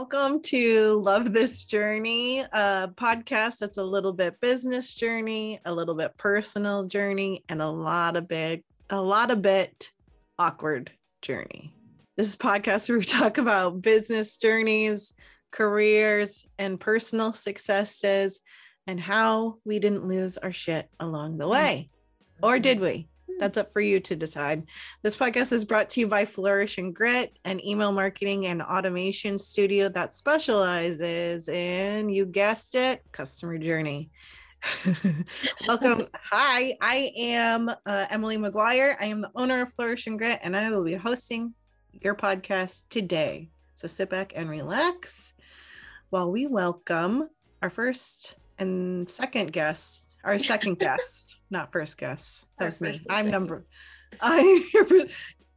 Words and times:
Welcome 0.00 0.40
to 0.44 1.02
Love 1.04 1.34
This 1.34 1.66
Journey, 1.66 2.40
a 2.40 2.90
podcast 2.94 3.58
that's 3.58 3.76
a 3.76 3.84
little 3.84 4.14
bit 4.14 4.40
business 4.40 4.94
journey, 4.94 5.60
a 5.66 5.74
little 5.74 5.94
bit 5.94 6.16
personal 6.16 6.86
journey, 6.86 7.44
and 7.50 7.60
a 7.60 7.68
lot 7.68 8.16
of 8.16 8.26
bit, 8.26 8.64
a 8.88 8.98
lot 8.98 9.30
of 9.30 9.42
bit 9.42 9.92
awkward 10.38 10.90
journey. 11.20 11.74
This 12.16 12.28
is 12.28 12.36
podcast 12.36 12.88
where 12.88 12.96
we 12.96 13.04
talk 13.20 13.36
about 13.36 13.82
business 13.82 14.38
journeys, 14.38 15.12
careers, 15.50 16.46
and 16.58 16.80
personal 16.80 17.34
successes, 17.34 18.40
and 18.86 18.98
how 18.98 19.58
we 19.66 19.78
didn't 19.80 20.06
lose 20.06 20.38
our 20.38 20.52
shit 20.52 20.88
along 20.98 21.36
the 21.36 21.46
way. 21.46 21.90
Or 22.42 22.58
did 22.58 22.80
we? 22.80 23.09
That's 23.40 23.56
up 23.56 23.72
for 23.72 23.80
you 23.80 24.00
to 24.00 24.14
decide. 24.14 24.66
This 25.00 25.16
podcast 25.16 25.54
is 25.54 25.64
brought 25.64 25.88
to 25.90 26.00
you 26.00 26.06
by 26.06 26.26
Flourish 26.26 26.76
and 26.76 26.94
Grit, 26.94 27.38
an 27.46 27.64
email 27.64 27.90
marketing 27.90 28.48
and 28.48 28.60
automation 28.60 29.38
studio 29.38 29.88
that 29.88 30.12
specializes 30.12 31.48
in, 31.48 32.10
you 32.10 32.26
guessed 32.26 32.74
it, 32.74 33.02
customer 33.12 33.56
journey. 33.56 34.10
Welcome. 35.66 36.06
Hi, 36.30 36.74
I 36.82 37.12
am 37.16 37.70
uh, 37.70 38.06
Emily 38.10 38.36
McGuire. 38.36 38.96
I 39.00 39.06
am 39.06 39.22
the 39.22 39.30
owner 39.34 39.62
of 39.62 39.72
Flourish 39.72 40.06
and 40.06 40.18
Grit, 40.18 40.40
and 40.42 40.54
I 40.54 40.68
will 40.68 40.84
be 40.84 40.92
hosting 40.92 41.54
your 41.92 42.14
podcast 42.14 42.90
today. 42.90 43.48
So 43.74 43.88
sit 43.88 44.10
back 44.10 44.34
and 44.36 44.50
relax 44.50 45.32
while 46.10 46.30
we 46.30 46.46
welcome 46.46 47.26
our 47.62 47.70
first 47.70 48.36
and 48.58 49.08
second 49.08 49.54
guest, 49.54 50.09
our 50.24 50.38
second 50.38 50.78
guest 50.78 51.30
not 51.50 51.72
first 51.72 51.98
guess. 51.98 52.46
That 52.58 52.66
was 52.66 52.80
me. 52.80 52.90
I'm 52.90 52.94
second. 52.94 53.30
number. 53.30 53.66
I. 54.20 54.62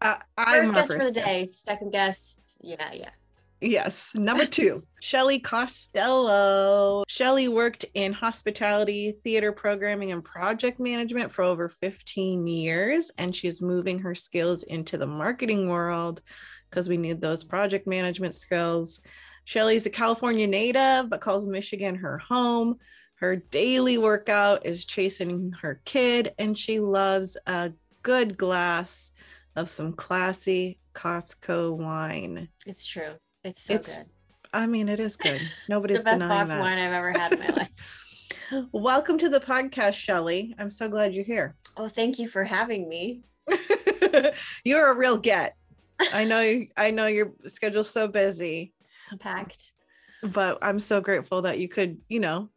uh, 0.01 0.15
I'm 0.37 0.65
first 0.65 0.73
guess 0.73 0.93
for 0.93 0.99
the 0.99 1.11
guess. 1.11 1.25
day. 1.25 1.45
Second 1.51 1.91
guess. 1.91 2.59
Yeah, 2.61 2.91
yeah. 2.93 3.09
Yes. 3.61 4.13
Number 4.13 4.45
two, 4.45 4.83
Shelley 4.99 5.39
Costello. 5.39 7.05
Shelley 7.07 7.47
worked 7.47 7.85
in 7.93 8.11
hospitality, 8.11 9.13
theater 9.23 9.53
programming, 9.53 10.11
and 10.11 10.21
project 10.21 10.81
management 10.81 11.31
for 11.31 11.43
over 11.43 11.69
15 11.69 12.45
years, 12.45 13.09
and 13.17 13.33
she's 13.33 13.61
moving 13.61 13.99
her 13.99 14.15
skills 14.15 14.63
into 14.63 14.97
the 14.97 15.07
marketing 15.07 15.69
world 15.69 16.21
because 16.69 16.89
we 16.89 16.97
need 16.97 17.21
those 17.21 17.45
project 17.45 17.87
management 17.87 18.35
skills. 18.35 18.99
Shelley's 19.45 19.85
a 19.85 19.89
California 19.89 20.47
native, 20.47 21.09
but 21.09 21.21
calls 21.21 21.47
Michigan 21.47 21.95
her 21.95 22.17
home. 22.17 22.79
Her 23.23 23.37
daily 23.37 23.97
workout 23.97 24.65
is 24.65 24.83
chasing 24.83 25.53
her 25.61 25.79
kid, 25.85 26.33
and 26.37 26.57
she 26.57 26.81
loves 26.81 27.37
a 27.47 27.71
good 28.01 28.37
glass 28.37 29.11
of 29.55 29.69
some 29.69 29.93
classy 29.93 30.77
Costco 30.93 31.77
wine. 31.77 32.49
It's 32.67 32.85
true. 32.85 33.13
It's 33.45 33.61
so 33.61 33.75
it's, 33.75 33.99
good. 33.99 34.07
I 34.53 34.67
mean, 34.67 34.89
it 34.89 34.99
is 34.99 35.15
good. 35.15 35.39
Nobody's 35.69 35.99
the 35.99 36.03
best 36.03 36.21
denying 36.21 36.41
box 36.41 36.51
that. 36.51 36.59
wine 36.59 36.77
I've 36.77 36.91
ever 36.91 37.11
had 37.11 37.31
in 37.31 37.39
my 37.39 37.47
life. 37.47 38.67
Welcome 38.73 39.17
to 39.19 39.29
the 39.29 39.39
podcast, 39.39 39.93
Shelley. 39.93 40.53
I'm 40.59 40.69
so 40.69 40.89
glad 40.89 41.13
you're 41.13 41.23
here. 41.23 41.55
Oh, 41.77 41.87
thank 41.87 42.19
you 42.19 42.27
for 42.27 42.43
having 42.43 42.89
me. 42.89 43.21
you're 44.65 44.91
a 44.91 44.97
real 44.97 45.17
get. 45.17 45.55
I 46.11 46.25
know. 46.25 46.65
I 46.75 46.91
know 46.91 47.07
your 47.07 47.31
schedule's 47.45 47.89
so 47.89 48.09
busy. 48.09 48.73
Packed. 49.21 49.71
But 50.23 50.57
I'm 50.61 50.77
so 50.77 50.99
grateful 50.99 51.43
that 51.43 51.59
you 51.59 51.69
could, 51.69 51.97
you 52.09 52.19
know, 52.19 52.49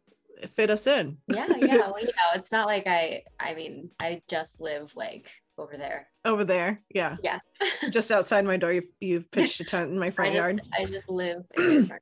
fit 0.49 0.69
us 0.69 0.87
in. 0.87 1.17
yeah, 1.27 1.47
yeah. 1.57 1.77
Well, 1.77 1.99
you 1.99 2.07
know, 2.07 2.31
it's 2.35 2.51
not 2.51 2.67
like 2.67 2.87
I 2.87 3.23
I 3.39 3.53
mean, 3.53 3.89
I 3.99 4.21
just 4.27 4.61
live 4.61 4.95
like 4.95 5.29
over 5.57 5.77
there. 5.77 6.07
Over 6.25 6.43
there. 6.43 6.81
Yeah. 6.93 7.17
Yeah. 7.23 7.39
just 7.89 8.11
outside 8.11 8.45
my 8.45 8.57
door, 8.57 8.71
you've, 8.73 8.89
you've 8.99 9.31
pitched 9.31 9.59
a 9.59 9.63
tent 9.63 9.91
in 9.91 9.99
my 9.99 10.11
front 10.11 10.31
I 10.31 10.33
just, 10.33 10.43
yard. 10.43 10.61
I 10.79 10.85
just 10.85 11.09
live 11.09 11.43
in 11.57 11.63
my 11.63 11.87
front 11.87 11.89
yard. 11.89 12.01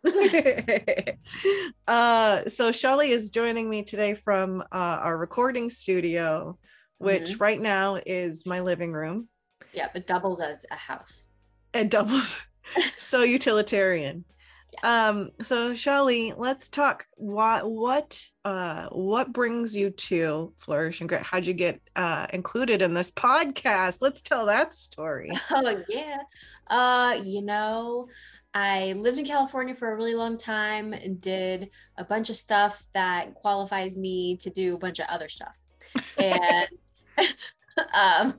uh 1.88 2.44
so 2.44 2.70
Shelley 2.70 3.10
is 3.10 3.30
joining 3.30 3.68
me 3.68 3.82
today 3.82 4.14
from 4.14 4.60
uh, 4.72 5.00
our 5.02 5.18
recording 5.18 5.68
studio, 5.68 6.56
which 6.98 7.30
mm-hmm. 7.30 7.42
right 7.42 7.60
now 7.60 7.98
is 8.06 8.46
my 8.46 8.60
living 8.60 8.92
room. 8.92 9.28
Yeah, 9.72 9.88
it 9.94 10.06
doubles 10.06 10.40
as 10.40 10.64
a 10.70 10.76
house. 10.76 11.28
It 11.74 11.90
doubles 11.90 12.46
so 12.96 13.22
utilitarian. 13.22 14.24
Um, 14.82 15.30
so 15.40 15.74
Shelley, 15.74 16.32
let's 16.36 16.68
talk 16.68 17.06
what 17.16 17.70
what 17.70 18.22
uh 18.44 18.88
what 18.90 19.32
brings 19.32 19.74
you 19.74 19.90
to 19.90 20.52
Flourish 20.56 21.00
and 21.00 21.08
Grit? 21.08 21.22
How'd 21.22 21.46
you 21.46 21.54
get 21.54 21.80
uh 21.96 22.26
included 22.32 22.82
in 22.82 22.94
this 22.94 23.10
podcast? 23.10 23.98
Let's 24.00 24.20
tell 24.20 24.46
that 24.46 24.72
story. 24.72 25.30
Oh 25.50 25.82
yeah. 25.88 26.18
Uh, 26.68 27.20
you 27.22 27.42
know, 27.42 28.08
I 28.54 28.92
lived 28.92 29.18
in 29.18 29.24
California 29.24 29.74
for 29.74 29.92
a 29.92 29.96
really 29.96 30.14
long 30.14 30.36
time 30.36 30.92
and 30.92 31.20
did 31.20 31.70
a 31.96 32.04
bunch 32.04 32.30
of 32.30 32.36
stuff 32.36 32.86
that 32.92 33.34
qualifies 33.34 33.96
me 33.96 34.36
to 34.38 34.50
do 34.50 34.74
a 34.74 34.78
bunch 34.78 34.98
of 34.98 35.06
other 35.08 35.28
stuff. 35.28 35.58
And 36.20 36.68
um 37.94 38.34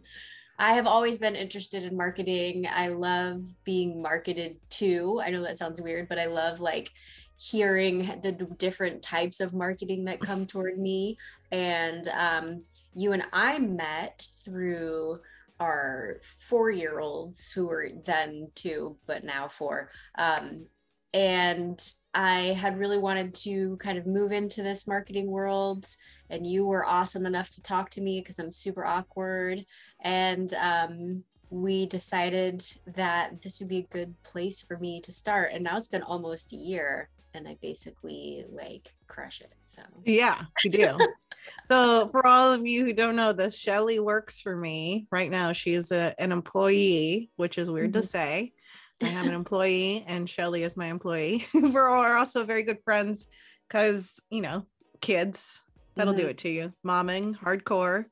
I 0.59 0.73
have 0.73 0.85
always 0.85 1.17
been 1.17 1.35
interested 1.35 1.83
in 1.83 1.95
marketing. 1.95 2.67
I 2.69 2.89
love 2.89 3.43
being 3.63 4.01
marketed 4.01 4.57
to. 4.71 5.21
I 5.23 5.29
know 5.29 5.41
that 5.41 5.57
sounds 5.57 5.81
weird, 5.81 6.09
but 6.09 6.19
I 6.19 6.25
love 6.25 6.59
like 6.59 6.91
hearing 7.37 7.99
the 8.21 8.33
different 8.57 9.01
types 9.01 9.39
of 9.39 9.53
marketing 9.53 10.03
that 10.05 10.19
come 10.19 10.45
toward 10.45 10.77
me. 10.77 11.17
And 11.53 12.05
um, 12.09 12.63
you 12.93 13.13
and 13.13 13.25
I 13.31 13.57
met 13.59 14.27
through 14.43 15.19
our 15.61 16.17
four 16.39 16.71
year 16.71 16.99
olds 16.99 17.51
who 17.53 17.67
were 17.67 17.89
then 18.03 18.49
two, 18.55 18.97
but 19.07 19.23
now 19.23 19.47
four. 19.47 19.89
Um, 20.17 20.65
and 21.13 21.83
I 22.13 22.53
had 22.53 22.77
really 22.77 22.99
wanted 22.99 23.33
to 23.35 23.77
kind 23.77 23.97
of 23.97 24.05
move 24.05 24.31
into 24.31 24.61
this 24.61 24.87
marketing 24.87 25.27
world. 25.27 25.85
And 26.29 26.45
you 26.45 26.65
were 26.65 26.85
awesome 26.85 27.25
enough 27.25 27.49
to 27.51 27.61
talk 27.61 27.89
to 27.91 28.01
me 28.01 28.21
because 28.21 28.39
I'm 28.39 28.51
super 28.51 28.85
awkward. 28.85 29.65
And 30.01 30.53
um, 30.53 31.23
we 31.49 31.87
decided 31.87 32.63
that 32.93 33.41
this 33.41 33.59
would 33.59 33.69
be 33.69 33.79
a 33.79 33.93
good 33.93 34.13
place 34.23 34.61
for 34.61 34.77
me 34.77 35.01
to 35.01 35.11
start. 35.11 35.51
And 35.51 35.63
now 35.63 35.77
it's 35.77 35.87
been 35.87 36.03
almost 36.03 36.53
a 36.53 36.57
year 36.57 37.09
and 37.33 37.47
I 37.47 37.57
basically 37.61 38.45
like 38.49 38.93
crush 39.07 39.41
it. 39.41 39.53
So, 39.63 39.81
yeah, 40.03 40.41
you 40.63 40.71
do. 40.71 40.97
so, 41.63 42.07
for 42.09 42.25
all 42.25 42.53
of 42.53 42.65
you 42.65 42.85
who 42.85 42.93
don't 42.93 43.15
know 43.15 43.33
this, 43.33 43.57
Shelley 43.57 43.99
works 43.99 44.41
for 44.41 44.55
me 44.55 45.07
right 45.11 45.29
now. 45.29 45.51
She 45.51 45.73
is 45.73 45.91
a, 45.91 46.13
an 46.19 46.31
employee, 46.31 47.29
which 47.35 47.57
is 47.57 47.69
weird 47.69 47.91
mm-hmm. 47.91 48.01
to 48.01 48.07
say. 48.07 48.53
I 49.01 49.07
am 49.09 49.27
an 49.27 49.33
employee 49.33 50.03
and 50.07 50.29
Shelley 50.29 50.63
is 50.63 50.75
my 50.75 50.87
employee. 50.87 51.45
We're 51.53 52.17
also 52.17 52.43
very 52.43 52.63
good 52.63 52.79
friends 52.83 53.27
because, 53.67 54.19
you 54.29 54.41
know, 54.41 54.65
kids, 55.01 55.63
that'll 55.95 56.13
mm-hmm. 56.13 56.23
do 56.23 56.27
it 56.27 56.37
to 56.39 56.49
you. 56.49 56.73
Momming, 56.85 57.37
hardcore. 57.37 58.05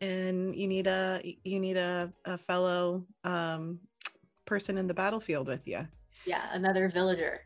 Yeah. 0.00 0.08
And 0.08 0.54
you 0.54 0.68
need 0.68 0.86
a 0.86 1.20
you 1.44 1.60
need 1.60 1.76
a, 1.76 2.12
a 2.24 2.38
fellow 2.38 3.04
um, 3.24 3.80
person 4.44 4.78
in 4.78 4.86
the 4.86 4.94
battlefield 4.94 5.48
with 5.48 5.66
you. 5.66 5.86
Yeah, 6.24 6.48
another 6.52 6.88
villager. 6.88 7.40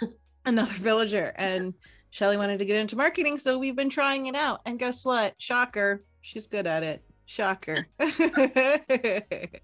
another 0.46 0.72
villager. 0.72 1.32
And 1.36 1.74
Shelley 2.10 2.36
wanted 2.36 2.58
to 2.58 2.64
get 2.64 2.76
into 2.76 2.96
marketing, 2.96 3.38
so 3.38 3.58
we've 3.58 3.76
been 3.76 3.90
trying 3.90 4.26
it 4.26 4.34
out. 4.34 4.60
And 4.66 4.78
guess 4.78 5.04
what? 5.04 5.34
Shocker, 5.38 6.04
she's 6.22 6.46
good 6.46 6.66
at 6.66 6.82
it. 6.82 7.02
Shocker. 7.26 7.86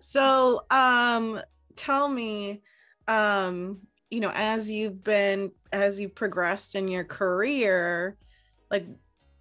so 0.00 0.60
um 0.70 1.40
tell 1.78 2.08
me 2.08 2.60
um 3.06 3.78
you 4.10 4.20
know 4.20 4.32
as 4.34 4.70
you've 4.70 5.02
been 5.02 5.50
as 5.72 5.98
you've 5.98 6.14
progressed 6.14 6.74
in 6.74 6.88
your 6.88 7.04
career 7.04 8.16
like 8.70 8.86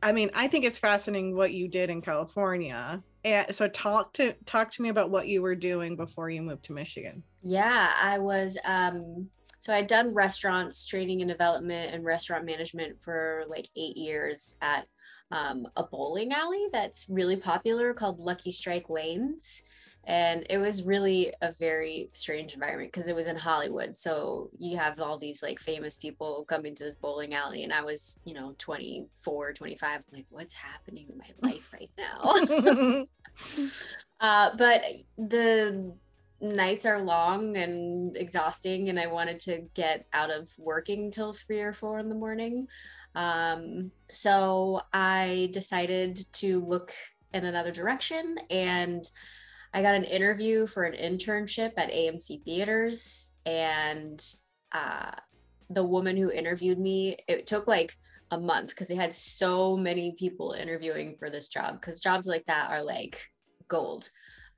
i 0.04 0.14
mean 0.14 0.30
i 0.34 0.48
think 0.48 0.64
it's 0.64 0.80
fascinating 0.80 1.36
what 1.36 1.54
you 1.54 1.68
did 1.68 1.90
in 1.90 2.02
california. 2.02 3.04
And 3.26 3.54
so 3.54 3.68
talk 3.68 4.14
to 4.14 4.34
talk 4.46 4.72
to 4.72 4.82
me 4.82 4.88
about 4.88 5.10
what 5.10 5.28
you 5.28 5.42
were 5.42 5.56
doing 5.56 5.98
before 5.98 6.30
you 6.30 6.42
moved 6.42 6.64
to 6.66 6.74
michigan. 6.74 7.24
Yeah 7.42 7.92
i 8.02 8.18
was 8.18 8.58
um 8.64 9.28
so 9.60 9.74
i'd 9.74 9.88
done 9.88 10.14
restaurants 10.14 10.86
training 10.86 11.22
and 11.22 11.30
development 11.30 11.94
and 11.94 12.06
restaurant 12.06 12.46
management 12.46 13.02
for 13.02 13.44
like 13.50 13.68
eight 13.76 13.98
years 13.98 14.56
at 14.62 14.86
um, 15.32 15.68
a 15.76 15.84
bowling 15.84 16.32
alley 16.32 16.68
that's 16.72 17.08
really 17.10 17.36
popular 17.36 17.94
called 17.94 18.20
lucky 18.20 18.52
strike 18.52 18.90
lanes 18.90 19.64
and 20.08 20.46
it 20.50 20.58
was 20.58 20.84
really 20.84 21.34
a 21.42 21.52
very 21.52 22.10
strange 22.14 22.54
environment 22.54 22.92
because 22.92 23.10
it 23.10 23.16
was 23.16 23.28
in 23.28 23.36
hollywood 23.36 23.96
so 23.96 24.50
you 24.58 24.78
have 24.78 25.00
all 25.00 25.18
these 25.18 25.44
like 25.44 25.60
famous 25.60 25.98
people 25.98 26.46
coming 26.48 26.74
to 26.74 26.86
this 26.86 26.96
bowling 26.96 27.34
alley 27.36 27.64
and 27.64 27.74
i 27.74 27.84
was 27.84 28.20
you 28.26 28.34
know 28.34 28.56
24 28.58 29.54
25 29.54 30.04
like 30.12 30.26
what's 30.30 30.54
happening 30.54 31.08
in 31.10 31.18
my 31.18 31.50
life 31.50 31.72
right 31.74 31.92
now? 31.98 33.06
Uh, 34.20 34.50
but 34.58 34.82
the 35.20 35.94
nights 36.42 36.88
are 36.88 37.00
long 37.00 37.56
and 37.56 38.18
exhausting 38.18 38.90
and 38.90 39.00
i 39.00 39.06
wanted 39.06 39.40
to 39.40 39.62
get 39.76 40.08
out 40.12 40.32
of 40.32 40.50
working 40.58 41.12
till 41.12 41.34
three 41.34 41.60
or 41.60 41.72
four 41.72 42.00
in 42.00 42.10
the 42.10 42.16
morning 42.16 42.68
um, 43.14 43.92
so 44.08 44.82
i 44.92 45.50
decided 45.54 46.16
to 46.32 46.66
look 46.66 46.92
in 47.34 47.46
another 47.46 47.72
direction 47.72 48.38
and 48.50 49.12
I 49.74 49.82
got 49.82 49.96
an 49.96 50.04
interview 50.04 50.68
for 50.68 50.84
an 50.84 50.94
internship 50.94 51.74
at 51.78 51.92
AMC 51.92 52.44
Theaters 52.44 53.34
and 53.46 54.24
uh, 54.72 55.12
the 55.70 55.84
woman 55.84 56.18
who 56.18 56.32
interviewed 56.32 56.80
me, 56.80 57.18
it 57.28 57.48
took 57.48 57.68
like 57.68 57.96
a 58.32 58.40
month 58.40 58.70
because 58.70 58.88
they 58.88 58.96
had 58.96 59.14
so 59.14 59.78
many 59.78 60.14
people 60.14 60.54
interviewing 60.54 61.16
for 61.18 61.30
this 61.30 61.48
job 61.48 61.80
because 61.80 62.00
jobs 62.00 62.28
like 62.28 62.46
that 62.48 62.70
are 62.70 62.84
like 62.84 63.22
gold. 63.68 64.10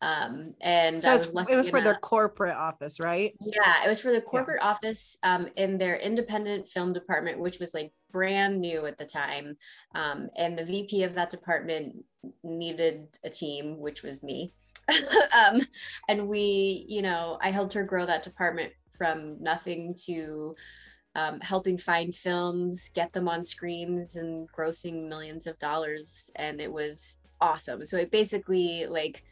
Um, 0.02 0.54
and 0.62 1.02
So 1.02 1.10
I 1.12 1.18
was 1.18 1.34
lucky 1.34 1.54
it 1.54 1.58
was 1.58 1.70
for 1.70 1.82
their 1.82 1.96
corporate 1.96 2.56
office, 2.56 3.00
right? 3.04 3.34
yeah, 3.42 3.84
it 3.86 3.90
was 3.90 4.00
for 4.00 4.12
the 4.12 4.22
corporate 4.22 4.62
office 4.62 5.18
um, 5.24 5.50
in 5.58 5.78
their 5.78 5.98
independent 5.98 6.68
film 6.68 6.94
department, 6.94 7.40
which 7.40 7.60
was 7.60 7.74
like 7.74 7.92
brand 8.12 8.62
new 8.62 8.86
at 8.86 8.98
the 8.98 9.06
time. 9.06 9.58
Um, 9.96 10.30
and 10.38 10.58
the 10.58 10.64
VP 10.64 11.04
of 11.04 11.16
that 11.16 11.30
department 11.30 11.98
needed 12.44 13.18
a 13.26 13.30
team, 13.30 13.78
which 13.78 14.04
was 14.04 14.24
me. 14.24 14.54
um, 15.36 15.62
and 16.08 16.28
we, 16.28 16.86
you 16.88 17.02
know, 17.02 17.38
I 17.42 17.52
helped 17.52 17.74
her 17.74 17.84
grow 17.84 18.06
that 18.06 18.24
department 18.24 18.74
from 18.98 19.42
nothing 19.42 19.94
to 20.06 20.56
um, 21.16 21.40
helping 21.42 21.78
find 21.78 22.14
films, 22.14 22.90
get 22.94 23.14
them 23.14 23.28
on 23.28 23.44
screens, 23.44 24.16
and 24.16 24.48
grossing 24.52 25.08
millions 25.08 25.48
of 25.48 25.58
dollars. 25.60 26.30
And 26.36 26.62
it 26.62 26.72
was 26.72 27.18
awesome. 27.42 27.86
So 27.86 27.98
it 27.98 28.12
basically 28.12 28.86
like 28.88 29.24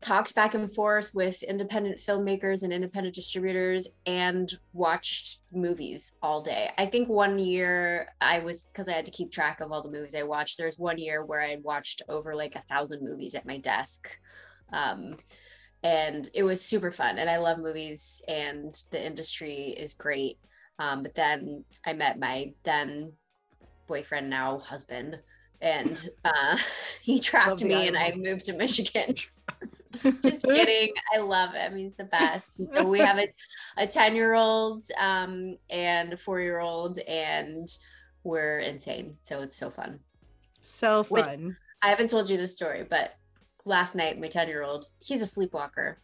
talked 0.00 0.34
back 0.34 0.54
and 0.54 0.72
forth 0.72 1.14
with 1.14 1.42
independent 1.42 1.98
filmmakers 1.98 2.62
and 2.62 2.72
independent 2.72 3.14
distributors 3.14 3.86
and 4.06 4.50
watched 4.72 5.42
movies 5.52 6.16
all 6.22 6.40
day. 6.40 6.70
I 6.78 6.86
think 6.86 7.08
one 7.08 7.38
year 7.38 8.08
I 8.20 8.40
was 8.40 8.64
because 8.64 8.88
I 8.88 8.94
had 8.94 9.04
to 9.06 9.12
keep 9.12 9.30
track 9.30 9.60
of 9.60 9.72
all 9.72 9.82
the 9.82 9.90
movies 9.90 10.14
I 10.14 10.22
watched. 10.22 10.56
There's 10.56 10.78
one 10.78 10.98
year 10.98 11.24
where 11.24 11.42
I 11.42 11.58
watched 11.62 12.02
over 12.08 12.34
like 12.34 12.56
a 12.56 12.62
thousand 12.62 13.04
movies 13.04 13.34
at 13.34 13.46
my 13.46 13.58
desk. 13.58 14.18
Um, 14.72 15.14
and 15.82 16.28
it 16.34 16.42
was 16.42 16.60
super 16.60 16.92
fun. 16.92 17.18
And 17.18 17.30
I 17.30 17.38
love 17.38 17.58
movies 17.58 18.22
and 18.28 18.74
the 18.90 19.04
industry 19.04 19.74
is 19.76 19.94
great. 19.94 20.38
Um, 20.78 21.02
but 21.02 21.14
then 21.14 21.64
I 21.84 21.92
met 21.92 22.18
my 22.18 22.52
then 22.64 23.12
boyfriend, 23.86 24.30
now 24.30 24.58
husband, 24.58 25.20
and 25.60 26.08
uh, 26.24 26.56
he 27.02 27.18
trapped 27.18 27.62
me 27.62 27.86
and 27.86 27.96
I 27.96 28.12
moved 28.16 28.46
to 28.46 28.54
Michigan. 28.54 29.14
Just 30.22 30.44
kidding. 30.44 30.92
I 31.14 31.18
love 31.18 31.52
him. 31.52 31.76
He's 31.76 31.94
the 31.96 32.04
best. 32.04 32.52
So 32.72 32.86
we 32.86 33.00
have 33.00 33.18
a, 33.18 33.28
a 33.76 33.86
10 33.86 34.14
year 34.14 34.34
old 34.34 34.86
um, 34.98 35.56
and 35.68 36.12
a 36.12 36.16
four 36.16 36.40
year 36.40 36.60
old, 36.60 36.98
and 37.00 37.66
we're 38.22 38.60
insane. 38.60 39.16
So 39.22 39.40
it's 39.40 39.56
so 39.56 39.70
fun. 39.70 39.98
So 40.62 41.04
Which- 41.04 41.26
fun. 41.26 41.56
I 41.82 41.88
haven't 41.88 42.10
told 42.10 42.28
you 42.28 42.36
the 42.36 42.46
story, 42.46 42.86
but 42.88 43.14
last 43.64 43.94
night, 43.94 44.20
my 44.20 44.28
10 44.28 44.48
year 44.48 44.62
old, 44.62 44.86
he's 45.00 45.22
a 45.22 45.26
sleepwalker. 45.26 45.98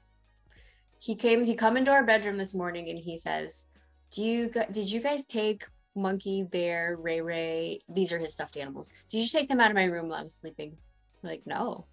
He 0.98 1.14
came, 1.14 1.44
he 1.44 1.54
come 1.54 1.76
into 1.76 1.90
our 1.90 2.04
bedroom 2.04 2.38
this 2.38 2.54
morning 2.54 2.88
and 2.88 2.98
he 2.98 3.18
says, 3.18 3.66
Do 4.10 4.24
you, 4.24 4.50
did 4.70 4.90
you 4.90 5.00
guys 5.00 5.26
take 5.26 5.64
Monkey, 5.94 6.42
Bear, 6.42 6.96
Ray 6.98 7.20
Ray? 7.20 7.80
These 7.88 8.12
are 8.12 8.18
his 8.18 8.32
stuffed 8.32 8.56
animals. 8.56 8.92
Did 9.08 9.18
you 9.18 9.28
take 9.28 9.48
them 9.48 9.60
out 9.60 9.70
of 9.70 9.76
my 9.76 9.84
room 9.84 10.08
while 10.08 10.20
I 10.20 10.22
was 10.22 10.34
sleeping? 10.34 10.76
We're 11.22 11.30
like, 11.30 11.46
no. 11.46 11.86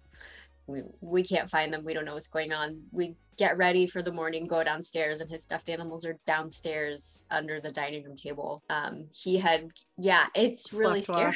We, 0.66 0.82
we 1.02 1.22
can't 1.22 1.48
find 1.50 1.72
them. 1.72 1.84
We 1.84 1.92
don't 1.92 2.06
know 2.06 2.14
what's 2.14 2.26
going 2.26 2.52
on. 2.52 2.80
We 2.90 3.14
get 3.36 3.58
ready 3.58 3.86
for 3.86 4.02
the 4.02 4.12
morning, 4.12 4.46
go 4.46 4.64
downstairs, 4.64 5.20
and 5.20 5.30
his 5.30 5.42
stuffed 5.42 5.68
animals 5.68 6.06
are 6.06 6.18
downstairs 6.26 7.24
under 7.30 7.60
the 7.60 7.70
dining 7.70 8.04
room 8.04 8.16
table. 8.16 8.62
Um, 8.70 9.06
he 9.12 9.36
had, 9.36 9.70
yeah, 9.98 10.26
it's 10.34 10.72
really 10.72 11.02
scary. 11.02 11.34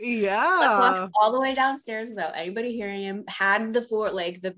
Yeah. 0.00 1.00
walked 1.00 1.12
all 1.20 1.32
the 1.32 1.40
way 1.40 1.54
downstairs 1.54 2.10
without 2.10 2.36
anybody 2.36 2.72
hearing 2.72 3.02
him. 3.02 3.24
Had 3.28 3.72
the 3.72 3.82
four 3.82 4.10
like 4.10 4.40
the 4.42 4.54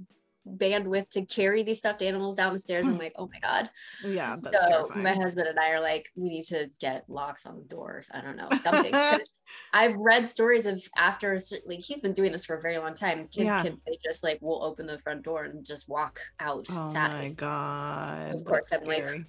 bandwidth 0.57 1.11
to 1.11 1.27
carry 1.27 1.63
these 1.63 1.77
stuffed 1.77 2.01
animals 2.01 2.35
down 2.35 2.55
the 2.55 2.59
stairs. 2.59 2.87
I'm 2.87 2.97
like, 3.05 3.13
oh 3.17 3.29
my 3.33 3.39
god. 3.41 3.69
Yeah. 4.05 4.37
So 4.41 4.51
terrifying. 4.69 5.03
my 5.03 5.13
husband 5.15 5.47
and 5.49 5.59
I 5.59 5.71
are 5.73 5.81
like, 5.81 6.09
we 6.17 6.29
need 6.29 6.45
to 6.45 6.71
get 6.81 7.05
locks 7.09 7.45
on 7.45 7.57
the 7.57 7.65
doors. 7.65 8.09
I 8.15 8.21
don't 8.23 8.37
know 8.37 8.49
something. 8.59 8.95
I've 9.73 9.95
read 9.97 10.27
stories 10.29 10.67
of 10.67 10.83
after 10.97 11.39
like 11.67 11.81
he's 11.81 12.01
been 12.01 12.13
doing 12.15 12.33
this 12.33 12.45
for 12.47 12.57
a 12.57 12.61
very 12.63 12.79
long 12.79 12.95
time. 12.95 13.29
Kids 13.29 13.45
Yeah. 13.47 13.63
can 13.63 13.81
they 13.87 13.99
just 14.05 14.23
like 14.25 14.41
will 14.41 14.63
open 14.65 14.87
the 14.87 14.99
front 14.99 15.23
door 15.23 15.45
and 15.45 15.65
just 15.65 15.89
walk 15.89 16.19
out. 16.41 16.67
Oh 16.71 16.75
my 16.95 17.01
outside. 17.01 17.37
god. 17.37 18.35
of 18.35 18.45
course 18.45 18.71
that's 18.71 18.83
I'm 18.83 18.89
like. 18.89 19.25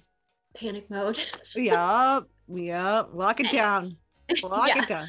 Panic 0.56 0.90
mode. 0.90 1.20
Yep. 1.54 2.24
Yep. 2.48 3.08
Lock 3.12 3.40
it 3.40 3.50
down. 3.52 3.96
Lock 4.42 4.68
Yeah. 4.68 4.82
it 4.82 4.88
down. 4.88 5.06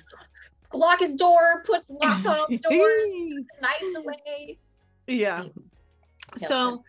Lock 0.74 1.00
his 1.00 1.16
door. 1.16 1.64
Put 1.66 1.84
locks 1.90 2.26
on 2.26 2.48
doors. 2.70 3.40
knives 3.62 3.96
away. 3.98 4.58
yeah. 5.08 5.44
Tailspin. 6.38 6.48
So 6.48 6.84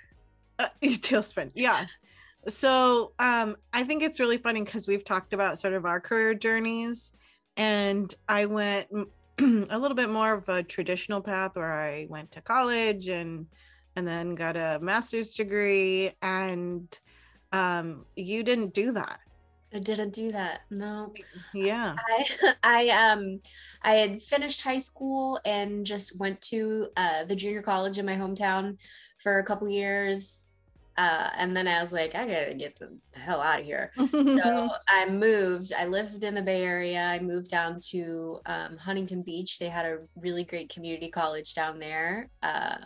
uh, 0.58 0.68
tailspin. 0.82 1.50
Yeah. 1.54 1.86
So 2.48 3.12
um 3.18 3.56
I 3.72 3.84
think 3.84 4.02
it's 4.02 4.20
really 4.20 4.38
funny 4.38 4.62
because 4.62 4.86
we've 4.88 5.04
talked 5.04 5.32
about 5.32 5.58
sort 5.58 5.74
of 5.74 5.84
our 5.84 6.00
career 6.00 6.34
journeys 6.34 7.12
and 7.56 8.12
I 8.28 8.46
went 8.46 8.88
a 9.38 9.78
little 9.78 9.94
bit 9.96 10.10
more 10.10 10.34
of 10.34 10.48
a 10.48 10.62
traditional 10.62 11.20
path 11.20 11.52
where 11.54 11.72
I 11.72 12.06
went 12.08 12.30
to 12.32 12.40
college 12.40 13.08
and 13.08 13.46
and 13.96 14.06
then 14.08 14.34
got 14.34 14.56
a 14.56 14.78
master's 14.80 15.34
degree 15.34 16.12
and 16.22 16.86
um 17.52 18.06
you 18.16 18.42
didn't 18.42 18.74
do 18.74 18.92
that. 18.92 19.20
I 19.74 19.78
didn't 19.78 20.12
do 20.12 20.30
that. 20.32 20.60
No. 20.70 21.12
Yeah. 21.54 21.96
I 21.98 22.54
I 22.62 22.88
um 22.90 23.40
I 23.82 23.94
had 23.94 24.20
finished 24.20 24.60
high 24.60 24.78
school 24.78 25.40
and 25.44 25.86
just 25.86 26.18
went 26.18 26.40
to 26.42 26.88
uh, 26.96 27.24
the 27.24 27.36
junior 27.36 27.62
college 27.62 27.98
in 27.98 28.06
my 28.06 28.16
hometown 28.16 28.78
for 29.18 29.38
a 29.38 29.44
couple 29.44 29.68
years, 29.68 30.46
uh, 30.98 31.30
and 31.36 31.56
then 31.56 31.66
I 31.66 31.80
was 31.80 31.92
like, 31.92 32.14
I 32.14 32.26
gotta 32.26 32.54
get 32.54 32.78
the 32.78 33.18
hell 33.18 33.40
out 33.40 33.60
of 33.60 33.66
here. 33.66 33.92
So 33.96 34.68
I 34.88 35.08
moved. 35.08 35.72
I 35.76 35.86
lived 35.86 36.22
in 36.22 36.34
the 36.34 36.42
Bay 36.42 36.62
Area. 36.64 37.00
I 37.00 37.18
moved 37.18 37.48
down 37.48 37.78
to 37.90 38.40
um, 38.46 38.76
Huntington 38.76 39.22
Beach. 39.22 39.58
They 39.58 39.68
had 39.68 39.86
a 39.86 40.00
really 40.16 40.44
great 40.44 40.68
community 40.68 41.08
college 41.10 41.54
down 41.54 41.78
there, 41.78 42.28
uh, 42.42 42.76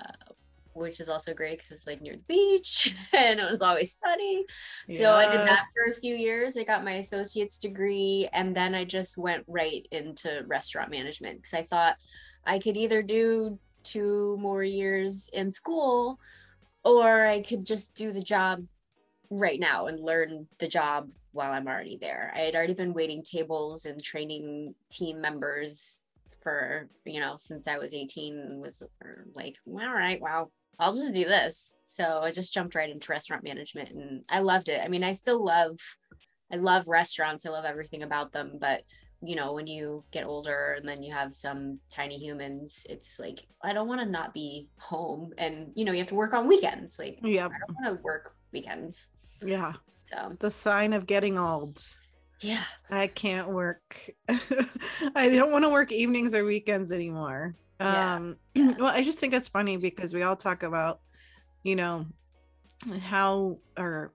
which 0.76 1.00
is 1.00 1.08
also 1.08 1.34
great 1.34 1.58
because 1.58 1.70
it's 1.70 1.86
like 1.86 2.02
near 2.02 2.14
the 2.14 2.22
beach 2.28 2.94
and 3.12 3.40
it 3.40 3.50
was 3.50 3.62
always 3.62 3.98
sunny. 4.02 4.44
So 4.90 5.12
I 5.12 5.24
did 5.24 5.46
that 5.48 5.66
for 5.74 5.90
a 5.90 5.94
few 5.94 6.14
years. 6.14 6.56
I 6.56 6.64
got 6.64 6.84
my 6.84 6.94
associate's 6.94 7.58
degree 7.58 8.28
and 8.32 8.54
then 8.54 8.74
I 8.74 8.84
just 8.84 9.16
went 9.16 9.44
right 9.48 9.86
into 9.90 10.44
restaurant 10.46 10.90
management 10.90 11.38
because 11.38 11.54
I 11.54 11.62
thought 11.62 11.96
I 12.44 12.58
could 12.58 12.76
either 12.76 13.02
do 13.02 13.58
two 13.82 14.36
more 14.40 14.62
years 14.62 15.28
in 15.32 15.50
school 15.50 16.20
or 16.84 17.24
I 17.24 17.40
could 17.40 17.64
just 17.64 17.94
do 17.94 18.12
the 18.12 18.22
job 18.22 18.64
right 19.30 19.58
now 19.58 19.86
and 19.86 19.98
learn 20.00 20.46
the 20.58 20.68
job 20.68 21.08
while 21.32 21.52
I'm 21.52 21.66
already 21.66 21.98
there. 22.00 22.32
I 22.34 22.40
had 22.40 22.54
already 22.54 22.74
been 22.74 22.94
waiting 22.94 23.22
tables 23.22 23.86
and 23.86 24.02
training 24.02 24.74
team 24.90 25.20
members 25.20 26.00
for, 26.42 26.88
you 27.04 27.20
know, 27.20 27.34
since 27.36 27.66
I 27.66 27.78
was 27.78 27.92
18 27.92 28.60
was 28.60 28.82
uh, 28.82 29.08
like, 29.34 29.56
all 29.66 29.74
right, 29.74 30.20
well, 30.20 30.52
I'll 30.78 30.92
just 30.92 31.14
do 31.14 31.24
this. 31.24 31.78
So 31.82 32.04
I 32.22 32.30
just 32.30 32.52
jumped 32.52 32.74
right 32.74 32.90
into 32.90 33.10
restaurant 33.10 33.44
management 33.44 33.90
and 33.90 34.22
I 34.28 34.40
loved 34.40 34.68
it. 34.68 34.80
I 34.84 34.88
mean, 34.88 35.04
I 35.04 35.12
still 35.12 35.42
love 35.44 35.78
I 36.52 36.56
love 36.56 36.86
restaurants. 36.86 37.44
I 37.46 37.50
love 37.50 37.64
everything 37.64 38.02
about 38.02 38.32
them, 38.32 38.58
but 38.60 38.82
you 39.22 39.34
know, 39.34 39.54
when 39.54 39.66
you 39.66 40.04
get 40.12 40.24
older 40.26 40.74
and 40.78 40.86
then 40.86 41.02
you 41.02 41.12
have 41.12 41.34
some 41.34 41.80
tiny 41.90 42.18
humans, 42.18 42.86
it's 42.90 43.18
like 43.18 43.38
I 43.62 43.72
don't 43.72 43.88
want 43.88 44.00
to 44.00 44.06
not 44.06 44.34
be 44.34 44.68
home 44.78 45.32
and 45.38 45.72
you 45.74 45.84
know, 45.84 45.92
you 45.92 45.98
have 45.98 46.06
to 46.08 46.14
work 46.14 46.34
on 46.34 46.46
weekends. 46.46 46.98
Like 46.98 47.18
Yep. 47.22 47.50
I 47.50 47.58
don't 47.66 47.76
want 47.80 47.96
to 47.98 48.02
work 48.04 48.34
weekends. 48.52 49.10
Yeah. 49.42 49.72
So, 50.04 50.36
The 50.38 50.50
sign 50.50 50.92
of 50.92 51.06
getting 51.06 51.36
old. 51.38 51.80
yeah. 52.40 52.62
I 52.92 53.08
can't 53.08 53.48
work. 53.48 54.10
I 54.28 55.28
don't 55.30 55.50
want 55.50 55.64
to 55.64 55.70
work 55.70 55.90
evenings 55.90 56.32
or 56.34 56.44
weekends 56.44 56.92
anymore. 56.92 57.56
Yeah, 57.80 58.16
Um 58.16 58.36
yeah. 58.54 58.72
well, 58.78 58.92
I 58.94 59.02
just 59.02 59.18
think 59.18 59.34
it's 59.34 59.48
funny 59.48 59.76
because 59.76 60.14
we 60.14 60.22
all 60.22 60.36
talk 60.36 60.62
about, 60.62 61.00
you 61.62 61.76
know, 61.76 62.06
how 63.00 63.58
or 63.76 64.12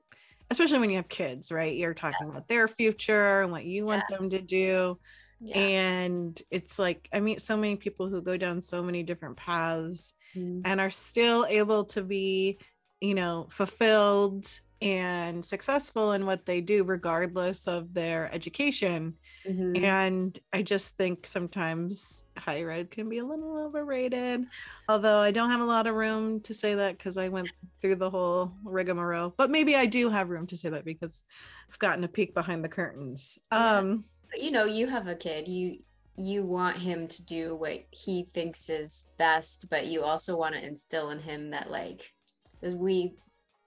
especially 0.50 0.80
when 0.80 0.90
you 0.90 0.98
have 0.98 1.08
kids, 1.10 1.52
right? 1.52 1.76
You're 1.76 1.94
talking 1.94 2.30
about 2.30 2.48
their 2.48 2.68
future 2.68 3.42
and 3.42 3.52
what 3.52 3.66
you 3.66 3.86
want 3.86 4.04
them 4.10 4.30
to 4.30 4.42
do. 4.42 5.00
Yeah. 5.40 5.58
And 5.58 6.42
it's 6.52 6.78
like 6.78 7.08
I 7.14 7.20
meet 7.20 7.42
so 7.42 7.58
many 7.58 7.76
people 7.76 8.08
who 8.10 8.22
go 8.22 8.38
down 8.38 8.62
so 8.62 8.84
many 8.84 9.04
different 9.04 9.38
paths 9.38 10.14
Mm. 10.34 10.62
and 10.64 10.80
are 10.80 10.90
still 10.90 11.46
able 11.50 11.84
to 11.86 12.02
be, 12.02 12.58
you 13.02 13.16
know, 13.16 13.48
fulfilled 13.52 14.48
and 14.82 15.46
successful 15.46 16.14
in 16.14 16.26
what 16.26 16.46
they 16.46 16.62
do 16.62 16.84
regardless 16.84 17.68
of 17.68 17.94
their 17.94 18.34
education 18.34 19.18
Mhm. 19.46 19.84
and 19.84 20.40
I 20.54 20.64
just 20.64 20.98
think 20.98 21.26
sometimes 21.26 22.26
higher 22.38 22.70
ed 22.72 22.92
can 22.92 23.10
be 23.10 23.20
a 23.20 23.26
little 23.26 23.58
overrated. 23.58 24.46
Although 24.90 25.20
I 25.20 25.32
don't 25.32 25.50
have 25.50 25.62
a 25.62 25.66
lot 25.66 25.88
of 25.88 25.96
room 25.96 26.42
to 26.42 26.54
say 26.54 26.76
that 26.76 26.98
because 26.98 27.18
I 27.18 27.30
went 27.30 27.54
through 27.82 27.96
the 27.96 28.10
whole 28.10 28.54
rigmarole. 28.64 29.34
But 29.38 29.50
maybe 29.52 29.76
I 29.76 29.86
do 29.86 30.10
have 30.10 30.30
room 30.30 30.48
to 30.48 30.58
say 30.58 30.70
that 30.70 30.86
because 30.86 31.26
I've 31.70 31.80
gotten 31.80 32.04
a 32.04 32.10
peek 32.10 32.34
behind 32.34 32.64
the 32.64 32.70
curtains. 32.70 33.40
Yeah. 33.52 33.80
Um, 33.80 34.06
But, 34.30 34.42
you 34.42 34.52
know, 34.52 34.66
you 34.66 34.88
have 34.88 35.08
a 35.08 35.16
kid. 35.16 35.48
You 35.48 35.84
you 36.18 36.46
want 36.46 36.78
him 36.78 37.08
to 37.08 37.26
do 37.26 37.56
what 37.56 37.86
he 37.92 38.26
thinks 38.34 38.70
is 38.70 39.06
best, 39.18 39.70
but 39.70 39.88
you 39.88 40.04
also 40.04 40.38
want 40.38 40.54
to 40.56 40.66
instill 40.66 41.10
in 41.12 41.20
him 41.20 41.52
that 41.52 41.72
like 41.72 42.14
we 42.62 43.16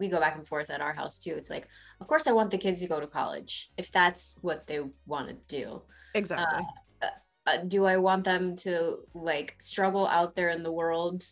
we 0.00 0.08
go 0.08 0.20
back 0.20 0.36
and 0.36 0.46
forth 0.46 0.70
at 0.70 0.80
our 0.80 0.92
house 0.92 1.18
too. 1.18 1.34
It's 1.36 1.50
like, 1.50 1.68
of 2.00 2.06
course, 2.06 2.26
I 2.26 2.32
want 2.32 2.50
the 2.50 2.58
kids 2.58 2.80
to 2.82 2.88
go 2.88 3.00
to 3.00 3.06
college 3.06 3.70
if 3.76 3.90
that's 3.92 4.38
what 4.42 4.66
they 4.66 4.80
want 5.06 5.28
to 5.28 5.36
do. 5.48 5.82
Exactly. 6.14 6.66
Uh, 7.02 7.06
uh, 7.46 7.58
do 7.68 7.84
I 7.84 7.96
want 7.96 8.24
them 8.24 8.56
to 8.56 8.96
like 9.14 9.54
struggle 9.60 10.06
out 10.06 10.34
there 10.34 10.48
in 10.48 10.62
the 10.62 10.72
world 10.72 11.22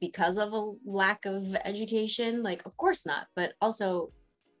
because 0.00 0.38
of 0.38 0.52
a 0.52 0.72
lack 0.84 1.26
of 1.26 1.54
education? 1.64 2.42
Like, 2.42 2.64
of 2.66 2.76
course 2.76 3.06
not. 3.06 3.26
But 3.36 3.52
also, 3.60 4.12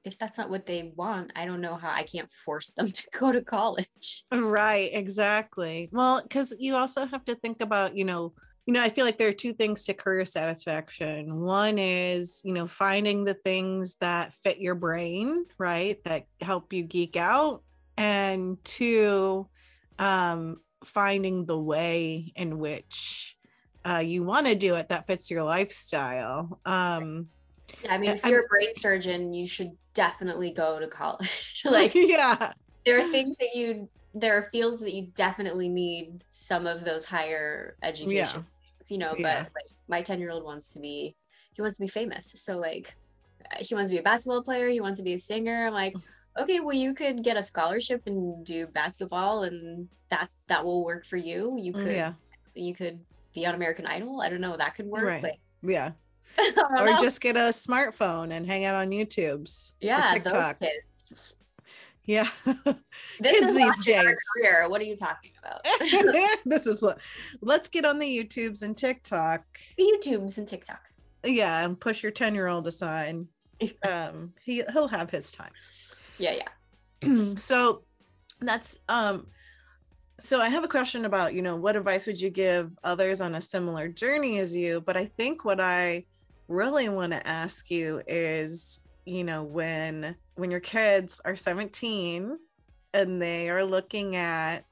if 0.04 0.16
that's 0.18 0.38
not 0.38 0.50
what 0.50 0.66
they 0.66 0.92
want, 0.96 1.32
I 1.36 1.44
don't 1.44 1.60
know 1.60 1.74
how 1.74 1.90
I 1.90 2.04
can't 2.04 2.30
force 2.30 2.72
them 2.72 2.86
to 2.92 3.06
go 3.18 3.32
to 3.32 3.42
college. 3.42 4.24
Right, 4.32 4.90
exactly. 4.92 5.88
Well, 5.92 6.22
because 6.22 6.54
you 6.58 6.76
also 6.76 7.06
have 7.06 7.24
to 7.26 7.34
think 7.34 7.60
about, 7.60 7.96
you 7.96 8.04
know, 8.04 8.32
you 8.70 8.74
know, 8.74 8.82
I 8.84 8.88
feel 8.88 9.04
like 9.04 9.18
there 9.18 9.26
are 9.26 9.32
two 9.32 9.52
things 9.52 9.84
to 9.86 9.94
career 9.94 10.24
satisfaction. 10.24 11.40
One 11.40 11.76
is, 11.76 12.40
you 12.44 12.52
know, 12.52 12.68
finding 12.68 13.24
the 13.24 13.34
things 13.34 13.96
that 13.96 14.32
fit 14.32 14.60
your 14.60 14.76
brain, 14.76 15.44
right? 15.58 15.98
That 16.04 16.26
help 16.40 16.72
you 16.72 16.84
geek 16.84 17.16
out. 17.16 17.64
And 17.96 18.64
two, 18.64 19.48
um, 19.98 20.60
finding 20.84 21.46
the 21.46 21.58
way 21.58 22.32
in 22.36 22.60
which 22.60 23.36
uh, 23.84 24.04
you 24.04 24.22
want 24.22 24.46
to 24.46 24.54
do 24.54 24.76
it 24.76 24.88
that 24.90 25.04
fits 25.04 25.32
your 25.32 25.42
lifestyle. 25.42 26.60
Um, 26.64 27.26
yeah, 27.82 27.94
I 27.94 27.98
mean, 27.98 28.10
if 28.10 28.24
you're 28.24 28.44
a 28.44 28.46
brain 28.46 28.72
surgeon, 28.76 29.34
you 29.34 29.48
should 29.48 29.72
definitely 29.94 30.52
go 30.52 30.78
to 30.78 30.86
college. 30.86 31.62
like, 31.68 31.90
yeah, 31.96 32.52
there 32.86 33.00
are 33.00 33.04
things 33.04 33.36
that 33.38 33.52
you, 33.52 33.88
there 34.14 34.38
are 34.38 34.42
fields 34.42 34.78
that 34.78 34.94
you 34.94 35.08
definitely 35.16 35.68
need 35.68 36.22
some 36.28 36.68
of 36.68 36.84
those 36.84 37.04
higher 37.04 37.74
education. 37.82 38.46
You 38.88 38.98
know, 38.98 39.14
yeah. 39.18 39.42
but 39.42 39.52
like 39.54 39.70
my 39.88 40.02
10 40.02 40.20
year 40.20 40.30
old 40.30 40.44
wants 40.44 40.72
to 40.74 40.80
be, 40.80 41.14
he 41.52 41.62
wants 41.62 41.78
to 41.78 41.84
be 41.84 41.88
famous. 41.88 42.26
So, 42.26 42.58
like, 42.58 42.94
he 43.58 43.74
wants 43.74 43.90
to 43.90 43.94
be 43.94 44.00
a 44.00 44.02
basketball 44.02 44.42
player, 44.42 44.68
he 44.68 44.80
wants 44.80 44.98
to 45.00 45.04
be 45.04 45.14
a 45.14 45.18
singer. 45.18 45.66
I'm 45.66 45.72
like, 45.72 45.94
okay, 46.38 46.60
well, 46.60 46.72
you 46.72 46.94
could 46.94 47.22
get 47.22 47.36
a 47.36 47.42
scholarship 47.42 48.02
and 48.06 48.44
do 48.44 48.66
basketball, 48.68 49.44
and 49.44 49.88
that 50.08 50.28
that 50.46 50.64
will 50.64 50.84
work 50.84 51.04
for 51.04 51.16
you. 51.16 51.56
You 51.58 51.72
mm, 51.72 51.82
could, 51.82 51.96
yeah. 51.96 52.12
you 52.54 52.74
could 52.74 53.00
be 53.34 53.46
on 53.46 53.54
American 53.54 53.86
Idol. 53.86 54.20
I 54.20 54.28
don't 54.28 54.40
know, 54.40 54.56
that 54.56 54.74
could 54.74 54.86
work. 54.86 55.04
Right. 55.04 55.22
Like, 55.22 55.40
yeah. 55.62 55.92
or 56.78 56.86
know. 56.86 57.00
just 57.00 57.20
get 57.20 57.36
a 57.36 57.50
smartphone 57.50 58.32
and 58.32 58.46
hang 58.46 58.64
out 58.64 58.74
on 58.74 58.90
YouTube's. 58.90 59.74
Yeah, 59.80 60.06
TikTok. 60.12 60.60
kids. 60.60 61.12
Yeah. 62.10 62.28
This 63.20 63.32
kids 63.32 63.52
is 63.52 63.56
these 63.56 63.84
days. 63.84 64.16
career. 64.36 64.68
What 64.68 64.80
are 64.80 64.84
you 64.84 64.96
talking 64.96 65.30
about? 65.38 65.62
this 66.44 66.66
is 66.66 66.82
what 66.82 67.00
let's 67.40 67.68
get 67.68 67.84
on 67.84 67.98
the 67.98 68.06
YouTubes 68.06 68.62
and 68.62 68.76
TikTok. 68.76 69.44
The 69.76 69.84
YouTubes 69.84 70.38
and 70.38 70.46
TikToks. 70.48 70.96
Yeah, 71.24 71.64
and 71.64 71.78
push 71.78 72.02
your 72.02 72.10
10 72.10 72.34
year 72.34 72.48
old 72.48 72.66
aside. 72.66 73.26
um 73.86 74.32
he 74.42 74.64
he'll 74.72 74.88
have 74.88 75.10
his 75.10 75.30
time. 75.30 75.52
Yeah, 76.18 76.34
yeah. 77.02 77.34
so 77.36 77.82
that's 78.40 78.80
um 78.88 79.26
so 80.18 80.40
I 80.40 80.48
have 80.48 80.64
a 80.64 80.68
question 80.68 81.04
about, 81.04 81.32
you 81.34 81.42
know, 81.42 81.56
what 81.56 81.76
advice 81.76 82.06
would 82.06 82.20
you 82.20 82.30
give 82.30 82.72
others 82.82 83.20
on 83.20 83.36
a 83.36 83.40
similar 83.40 83.86
journey 83.86 84.38
as 84.38 84.56
you? 84.56 84.80
But 84.80 84.96
I 84.96 85.06
think 85.06 85.44
what 85.44 85.60
I 85.60 86.06
really 86.48 86.88
want 86.88 87.12
to 87.12 87.26
ask 87.26 87.70
you 87.70 88.02
is, 88.06 88.80
you 89.04 89.24
know, 89.24 89.42
when 89.42 90.16
when 90.36 90.50
your 90.50 90.60
kids 90.60 91.20
are 91.24 91.36
17 91.36 92.38
and 92.94 93.22
they 93.22 93.50
are 93.50 93.64
looking 93.64 94.16
at 94.16 94.64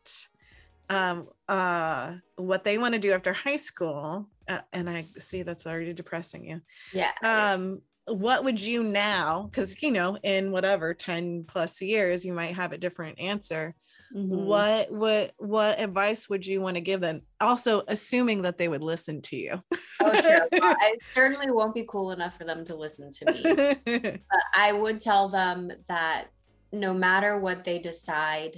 um 0.91 1.29
uh 1.49 2.15
what 2.37 2.65
they 2.65 2.79
want 2.79 2.95
to 2.95 3.01
do 3.01 3.13
after 3.13 3.33
high 3.33 3.59
school 3.59 4.27
uh, 4.49 4.61
and 4.73 4.89
i 4.89 5.05
see 5.19 5.43
that's 5.43 5.67
already 5.67 5.93
depressing 5.93 6.45
you. 6.45 6.61
Yeah. 6.93 7.13
Um 7.23 7.83
what 8.07 8.43
would 8.43 8.61
you 8.61 8.83
now 8.83 9.43
because 9.51 9.81
you 9.83 9.91
know 9.91 10.17
in 10.23 10.51
whatever 10.51 10.95
10 10.95 11.45
plus 11.45 11.83
years 11.83 12.25
you 12.25 12.33
might 12.33 12.55
have 12.55 12.73
a 12.73 12.79
different 12.79 13.21
answer 13.21 13.75
mm-hmm. 14.15 14.45
what 14.47 14.91
what 14.91 15.33
what 15.39 15.81
advice 15.81 16.29
would 16.29 16.47
you 16.47 16.61
want 16.61 16.77
to 16.77 16.81
give 16.81 17.01
them? 17.01 17.23
Also 17.41 17.83
assuming 17.89 18.43
that 18.43 18.59
they 18.59 18.69
would 18.69 18.83
listen 18.83 19.21
to 19.23 19.37
you. 19.37 19.63
Oh 20.03 20.15
sure. 20.15 20.49
Well, 20.61 20.77
i 20.81 20.97
certainly 21.01 21.51
won't 21.51 21.75
be 21.75 21.85
cool 21.89 22.11
enough 22.13 22.37
for 22.37 22.45
them 22.45 22.65
to 22.65 22.75
listen 22.75 23.11
to 23.11 23.33
me. 23.33 23.77
But 24.31 24.43
i 24.55 24.73
would 24.73 25.01
tell 25.01 25.29
them 25.29 25.71
that 25.89 26.27
no 26.73 26.93
matter 26.93 27.39
what 27.39 27.65
they 27.65 27.79
decide 27.79 28.57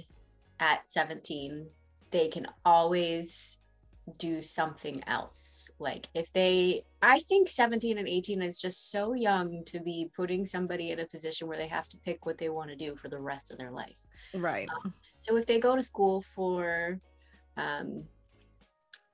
at 0.59 0.89
17 0.89 1.67
they 2.11 2.27
can 2.27 2.45
always 2.65 3.59
do 4.17 4.41
something 4.41 5.03
else. 5.07 5.71
Like 5.79 6.07
if 6.13 6.31
they, 6.33 6.83
I 7.01 7.19
think 7.19 7.47
17 7.47 7.97
and 7.97 8.07
18 8.07 8.41
is 8.41 8.59
just 8.59 8.91
so 8.91 9.13
young 9.13 9.63
to 9.65 9.79
be 9.79 10.09
putting 10.15 10.45
somebody 10.45 10.91
in 10.91 10.99
a 10.99 11.07
position 11.07 11.47
where 11.47 11.57
they 11.57 11.67
have 11.67 11.87
to 11.89 11.97
pick 11.97 12.25
what 12.25 12.37
they 12.37 12.49
want 12.49 12.69
to 12.69 12.75
do 12.75 12.95
for 12.95 13.09
the 13.09 13.19
rest 13.19 13.51
of 13.51 13.57
their 13.57 13.71
life. 13.71 14.05
Right. 14.33 14.67
Um, 14.69 14.93
so 15.17 15.37
if 15.37 15.45
they 15.45 15.59
go 15.59 15.75
to 15.75 15.83
school 15.83 16.21
for 16.21 16.99
um, 17.57 18.03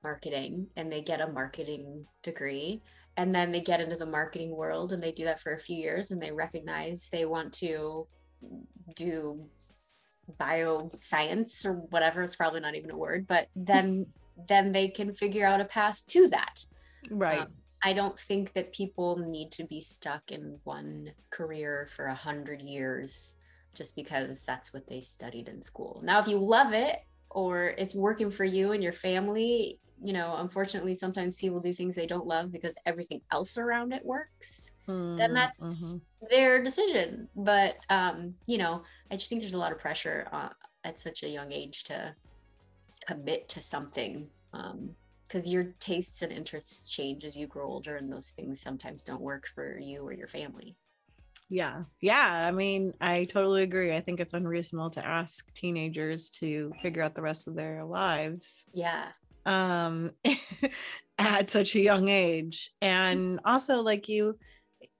marketing 0.02 0.66
and 0.76 0.90
they 0.90 1.02
get 1.02 1.20
a 1.20 1.32
marketing 1.32 2.06
degree, 2.22 2.82
and 3.18 3.34
then 3.34 3.50
they 3.50 3.60
get 3.60 3.80
into 3.80 3.96
the 3.96 4.06
marketing 4.06 4.56
world 4.56 4.92
and 4.92 5.02
they 5.02 5.10
do 5.10 5.24
that 5.24 5.40
for 5.40 5.52
a 5.52 5.58
few 5.58 5.76
years 5.76 6.12
and 6.12 6.22
they 6.22 6.30
recognize 6.30 7.08
they 7.10 7.24
want 7.24 7.52
to 7.52 8.06
do 8.94 9.44
bioscience 10.40 11.66
or 11.66 11.72
whatever 11.90 12.22
it's 12.22 12.36
probably 12.36 12.60
not 12.60 12.76
even 12.76 12.92
a 12.92 12.96
word 12.96 13.26
but 13.26 13.48
then 13.56 14.06
then 14.46 14.72
they 14.72 14.88
can 14.88 15.12
figure 15.12 15.46
out 15.46 15.60
a 15.60 15.64
path 15.64 16.04
to 16.08 16.28
that. 16.28 16.64
Right. 17.10 17.40
Um, 17.40 17.48
I 17.82 17.92
don't 17.92 18.18
think 18.18 18.52
that 18.54 18.72
people 18.72 19.18
need 19.18 19.52
to 19.52 19.64
be 19.64 19.80
stuck 19.80 20.32
in 20.32 20.58
one 20.64 21.12
career 21.30 21.88
for 21.94 22.06
a 22.06 22.14
hundred 22.14 22.60
years 22.60 23.36
just 23.74 23.94
because 23.94 24.44
that's 24.44 24.72
what 24.72 24.86
they 24.88 25.00
studied 25.00 25.48
in 25.48 25.62
school. 25.62 26.00
Now, 26.04 26.18
if 26.18 26.26
you 26.26 26.38
love 26.38 26.72
it 26.72 26.98
or 27.30 27.74
it's 27.78 27.94
working 27.94 28.30
for 28.30 28.44
you 28.44 28.72
and 28.72 28.82
your 28.82 28.92
family, 28.92 29.78
you 30.02 30.12
know, 30.12 30.36
unfortunately, 30.38 30.94
sometimes 30.94 31.36
people 31.36 31.60
do 31.60 31.72
things 31.72 31.94
they 31.94 32.06
don't 32.06 32.26
love 32.26 32.52
because 32.52 32.74
everything 32.86 33.20
else 33.32 33.58
around 33.58 33.92
it 33.92 34.04
works. 34.04 34.70
Mm, 34.88 35.16
then 35.16 35.34
that's 35.34 35.60
mm-hmm. 35.60 36.26
their 36.30 36.62
decision. 36.62 37.28
But, 37.36 37.76
um, 37.90 38.34
you 38.46 38.58
know, 38.58 38.82
I 39.10 39.14
just 39.14 39.28
think 39.28 39.40
there's 39.40 39.54
a 39.54 39.58
lot 39.58 39.72
of 39.72 39.78
pressure 39.78 40.28
uh, 40.32 40.50
at 40.84 40.98
such 40.98 41.22
a 41.22 41.28
young 41.28 41.52
age 41.52 41.84
to 41.84 42.14
commit 43.08 43.48
to 43.48 43.60
something 43.60 44.28
because 44.52 45.46
um, 45.46 45.52
your 45.52 45.74
tastes 45.80 46.22
and 46.22 46.30
interests 46.30 46.88
change 46.88 47.24
as 47.24 47.36
you 47.36 47.46
grow 47.46 47.66
older 47.66 47.96
and 47.96 48.12
those 48.12 48.30
things 48.30 48.60
sometimes 48.60 49.02
don't 49.02 49.22
work 49.22 49.46
for 49.54 49.78
you 49.78 50.02
or 50.02 50.12
your 50.12 50.28
family. 50.28 50.76
Yeah. 51.48 51.84
Yeah 52.02 52.46
i 52.46 52.50
mean 52.50 52.92
i 53.00 53.24
totally 53.24 53.62
agree. 53.62 53.96
I 53.96 54.00
think 54.00 54.20
it's 54.20 54.34
unreasonable 54.34 54.90
to 54.90 55.06
ask 55.06 55.50
teenagers 55.54 56.28
to 56.40 56.70
figure 56.82 57.02
out 57.02 57.14
the 57.14 57.22
rest 57.22 57.48
of 57.48 57.54
their 57.54 57.84
lives 57.84 58.66
yeah. 58.72 59.08
um 59.46 60.10
at 61.18 61.50
such 61.50 61.74
a 61.74 61.80
young 61.80 62.08
age. 62.08 62.70
And 62.82 63.40
also 63.44 63.80
like 63.80 64.08
you 64.08 64.38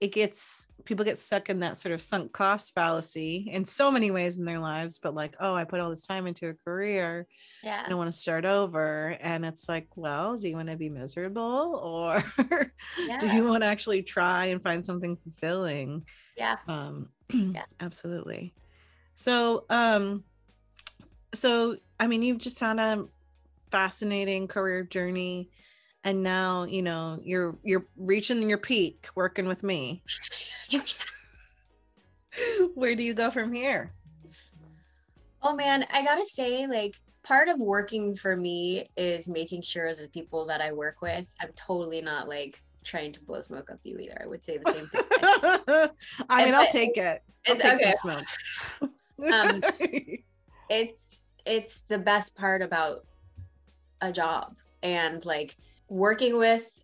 it 0.01 0.13
gets 0.13 0.69
people 0.85 1.05
get 1.05 1.19
stuck 1.19 1.51
in 1.51 1.61
that 1.61 1.77
sort 1.77 1.93
of 1.93 2.01
sunk 2.01 2.33
cost 2.33 2.73
fallacy 2.75 3.49
in 3.53 3.65
so 3.65 3.91
many 3.91 4.11
ways 4.11 4.39
in 4.39 4.45
their 4.45 4.59
lives 4.59 4.99
but 4.99 5.15
like 5.15 5.35
oh 5.41 5.55
i 5.55 5.65
put 5.65 5.81
all 5.81 5.91
this 5.91 6.07
time 6.07 6.27
into 6.27 6.49
a 6.49 6.55
career 6.55 7.27
yeah. 7.63 7.85
i 7.87 7.95
want 7.95 8.11
to 8.11 8.17
start 8.17 8.45
over 8.45 9.17
and 9.21 9.45
it's 9.45 9.69
like 9.69 9.89
well 9.97 10.37
do 10.37 10.49
you 10.49 10.55
want 10.55 10.69
to 10.69 10.77
be 10.77 10.89
miserable 10.89 11.81
or 11.83 12.23
yeah. 13.07 13.19
do 13.21 13.27
you 13.29 13.45
want 13.45 13.63
to 13.63 13.67
actually 13.67 14.03
try 14.03 14.47
and 14.47 14.63
find 14.63 14.85
something 14.85 15.17
fulfilling? 15.17 16.05
Yeah. 16.37 16.57
Um 16.69 17.09
yeah. 17.33 17.65
absolutely. 17.81 18.55
So 19.15 19.65
um 19.69 20.25
so 21.35 21.77
i 22.01 22.07
mean 22.07 22.23
you've 22.23 22.39
just 22.39 22.59
had 22.59 22.79
a 22.79 23.05
fascinating 23.71 24.49
career 24.49 24.83
journey 24.83 25.51
and 26.09 26.23
now 26.23 26.65
you 26.65 26.81
know 26.81 27.21
you're 27.23 27.55
you're 27.63 27.85
reaching 27.99 28.49
your 28.49 28.59
peak 28.59 29.09
working 29.15 29.47
with 29.47 29.63
me. 29.63 30.03
Where 32.75 32.95
do 32.95 33.03
you 33.03 33.13
go 33.15 33.31
from 33.31 33.53
here? 33.53 33.93
Oh 35.43 35.55
man 35.55 35.85
i 35.93 36.03
gotta 36.03 36.25
say 36.25 36.67
like 36.67 36.97
part 37.23 37.49
of 37.49 37.61
working 37.61 38.15
for 38.17 38.37
me 38.37 38.87
is 38.97 39.29
making 39.29 39.63
sure 39.63 39.95
that 39.95 40.03
the 40.03 40.09
people 40.09 40.45
that 40.47 40.61
i 40.61 40.73
work 40.73 41.01
with 41.01 41.33
i'm 41.41 41.51
totally 41.55 42.01
not 42.01 42.29
like 42.29 42.61
trying 42.83 43.13
to 43.13 43.21
blow 43.23 43.41
smoke 43.41 43.71
up 43.71 43.79
you 43.85 43.99
either. 43.99 44.21
I 44.23 44.27
would 44.27 44.43
say 44.43 44.59
the 44.59 44.73
same 44.73 44.87
thing. 44.87 45.89
I 46.31 46.45
mean 46.45 46.55
i'll 46.55 46.67
take 46.69 46.97
it. 46.97 47.23
I'll 47.47 47.57
take 47.57 47.75
okay. 47.75 47.93
some 47.93 48.19
smoke. 48.81 48.91
Um, 49.33 49.61
it's 50.71 51.19
it's 51.45 51.81
the 51.89 51.99
best 51.99 52.37
part 52.37 52.63
about 52.63 53.05
a 54.01 54.13
job. 54.13 54.55
And 54.83 55.25
like 55.27 55.57
working 55.89 56.39
with 56.39 56.81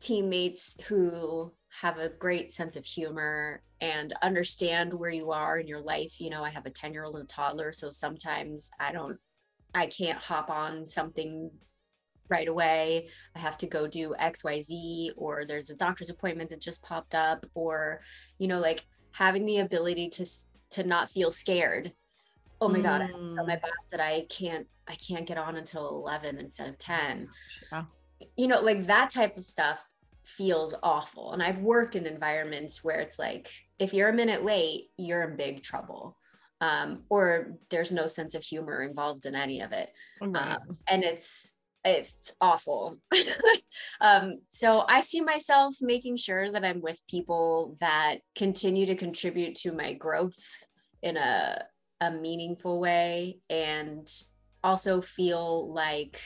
teammates 0.00 0.82
who 0.86 1.52
have 1.80 1.98
a 1.98 2.08
great 2.08 2.52
sense 2.52 2.76
of 2.76 2.84
humor 2.84 3.62
and 3.80 4.12
understand 4.22 4.92
where 4.92 5.10
you 5.10 5.30
are 5.30 5.58
in 5.58 5.66
your 5.66 5.80
life. 5.80 6.20
You 6.20 6.30
know, 6.30 6.42
I 6.42 6.50
have 6.50 6.66
a 6.66 6.70
10 6.70 6.92
year 6.92 7.04
old 7.04 7.14
and 7.14 7.24
a 7.24 7.26
toddler, 7.26 7.72
so 7.72 7.90
sometimes 7.90 8.70
I 8.80 8.92
don't, 8.92 9.18
I 9.74 9.86
can't 9.86 10.18
hop 10.18 10.50
on 10.50 10.88
something 10.88 11.50
right 12.28 12.48
away. 12.48 13.08
I 13.34 13.38
have 13.38 13.56
to 13.58 13.66
go 13.66 13.86
do 13.86 14.14
XYZ, 14.20 15.10
or 15.16 15.44
there's 15.44 15.70
a 15.70 15.76
doctor's 15.76 16.10
appointment 16.10 16.50
that 16.50 16.60
just 16.60 16.82
popped 16.82 17.14
up, 17.14 17.46
or, 17.54 18.00
you 18.38 18.48
know, 18.48 18.60
like 18.60 18.84
having 19.12 19.44
the 19.44 19.58
ability 19.58 20.08
to 20.10 20.24
to 20.70 20.84
not 20.84 21.10
feel 21.10 21.30
scared. 21.30 21.92
Oh 22.60 22.68
my 22.68 22.78
mm. 22.78 22.84
God, 22.84 23.00
I 23.00 23.06
have 23.06 23.20
to 23.20 23.30
tell 23.30 23.46
my 23.46 23.56
mm. 23.56 23.62
boss 23.62 23.86
that 23.90 24.00
I 24.00 24.26
can't 24.28 24.66
I 24.88 24.94
can't 24.94 25.26
get 25.26 25.38
on 25.38 25.56
until 25.56 25.88
11 25.88 26.38
instead 26.38 26.68
of 26.68 26.78
10. 26.78 27.28
Yeah. 27.72 27.84
You 28.36 28.48
know, 28.48 28.60
like 28.60 28.84
that 28.84 29.10
type 29.10 29.36
of 29.36 29.44
stuff 29.44 29.86
feels 30.24 30.74
awful. 30.82 31.32
And 31.32 31.42
I've 31.42 31.58
worked 31.58 31.96
in 31.96 32.06
environments 32.06 32.84
where 32.84 33.00
it's 33.00 33.18
like, 33.18 33.48
if 33.78 33.94
you're 33.94 34.10
a 34.10 34.14
minute 34.14 34.44
late, 34.44 34.90
you're 34.96 35.22
in 35.22 35.36
big 35.36 35.62
trouble. 35.62 36.16
Um, 36.60 37.04
or 37.08 37.56
there's 37.70 37.90
no 37.90 38.06
sense 38.06 38.34
of 38.34 38.42
humor 38.42 38.82
involved 38.82 39.24
in 39.24 39.34
any 39.34 39.62
of 39.62 39.72
it. 39.72 39.90
Right. 40.20 40.56
Um, 40.56 40.78
and 40.88 41.02
it's 41.02 41.54
it's 41.82 42.36
awful. 42.42 42.98
um, 44.02 44.40
so 44.50 44.84
I 44.86 45.00
see 45.00 45.22
myself 45.22 45.74
making 45.80 46.16
sure 46.16 46.52
that 46.52 46.62
I'm 46.62 46.82
with 46.82 47.00
people 47.08 47.74
that 47.80 48.16
continue 48.36 48.84
to 48.84 48.94
contribute 48.94 49.54
to 49.56 49.72
my 49.72 49.94
growth 49.94 50.36
in 51.02 51.16
a 51.16 51.64
a 52.02 52.10
meaningful 52.10 52.80
way 52.80 53.38
and 53.50 54.06
also 54.64 55.02
feel 55.02 55.72
like, 55.72 56.18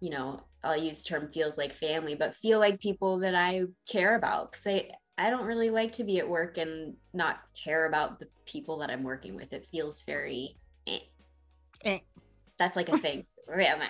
you 0.00 0.10
know, 0.10 0.40
I'll 0.64 0.76
use 0.76 1.04
term 1.04 1.30
feels 1.32 1.58
like 1.58 1.72
family, 1.72 2.14
but 2.14 2.34
feel 2.34 2.58
like 2.58 2.80
people 2.80 3.18
that 3.18 3.34
I 3.34 3.64
care 3.88 4.16
about. 4.16 4.52
Cause 4.52 4.66
I, 4.66 4.88
I 5.18 5.30
don't 5.30 5.46
really 5.46 5.70
like 5.70 5.92
to 5.92 6.04
be 6.04 6.18
at 6.18 6.28
work 6.28 6.58
and 6.58 6.94
not 7.12 7.40
care 7.54 7.86
about 7.86 8.18
the 8.18 8.28
people 8.46 8.78
that 8.78 8.90
I'm 8.90 9.02
working 9.02 9.36
with. 9.36 9.52
It 9.52 9.66
feels 9.66 10.02
very 10.02 10.56
eh. 10.86 11.00
Eh. 11.84 11.98
That's 12.58 12.76
like 12.76 12.88
a 12.88 12.98
thing. 12.98 13.26
Eh. 13.46 13.88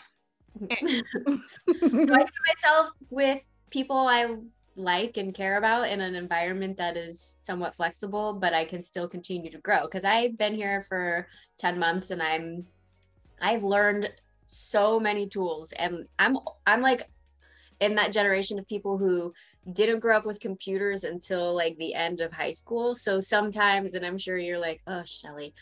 I 1.27 2.25
see 2.25 2.41
myself 2.47 2.91
with 3.11 3.47
people 3.71 3.97
I 3.97 4.37
like 4.77 5.17
and 5.17 5.35
care 5.35 5.57
about 5.57 5.89
in 5.89 6.01
an 6.01 6.15
environment 6.15 6.77
that 6.77 6.97
is 6.97 7.37
somewhat 7.41 7.75
flexible, 7.75 8.35
but 8.35 8.53
I 8.53 8.65
can 8.65 8.83
still 8.83 9.09
continue 9.09 9.51
to 9.51 9.59
grow. 9.59 9.83
Because 9.83 10.05
I've 10.05 10.37
been 10.37 10.55
here 10.55 10.81
for 10.81 11.29
10 11.59 11.79
months 11.79 12.11
and 12.11 12.23
I'm 12.23 12.67
I've 13.41 13.65
learned 13.65 14.13
so 14.47 15.01
many 15.01 15.29
tools 15.29 15.73
and 15.73 16.07
I'm 16.19 16.39
I'm 16.67 16.83
like 16.83 17.09
in 17.81 17.95
that 17.97 18.13
generation 18.13 18.59
of 18.59 18.67
people 18.67 18.99
who 18.99 19.33
didn't 19.73 20.01
grow 20.01 20.17
up 20.17 20.27
with 20.27 20.41
computers 20.41 21.05
until 21.05 21.55
like 21.55 21.77
the 21.79 21.95
end 21.95 22.21
of 22.21 22.33
high 22.33 22.51
school. 22.51 22.95
So 22.95 23.19
sometimes, 23.19 23.95
and 23.95 24.05
I'm 24.05 24.19
sure 24.19 24.37
you're 24.37 24.59
like, 24.59 24.83
oh, 24.87 25.03
Shelley, 25.05 25.55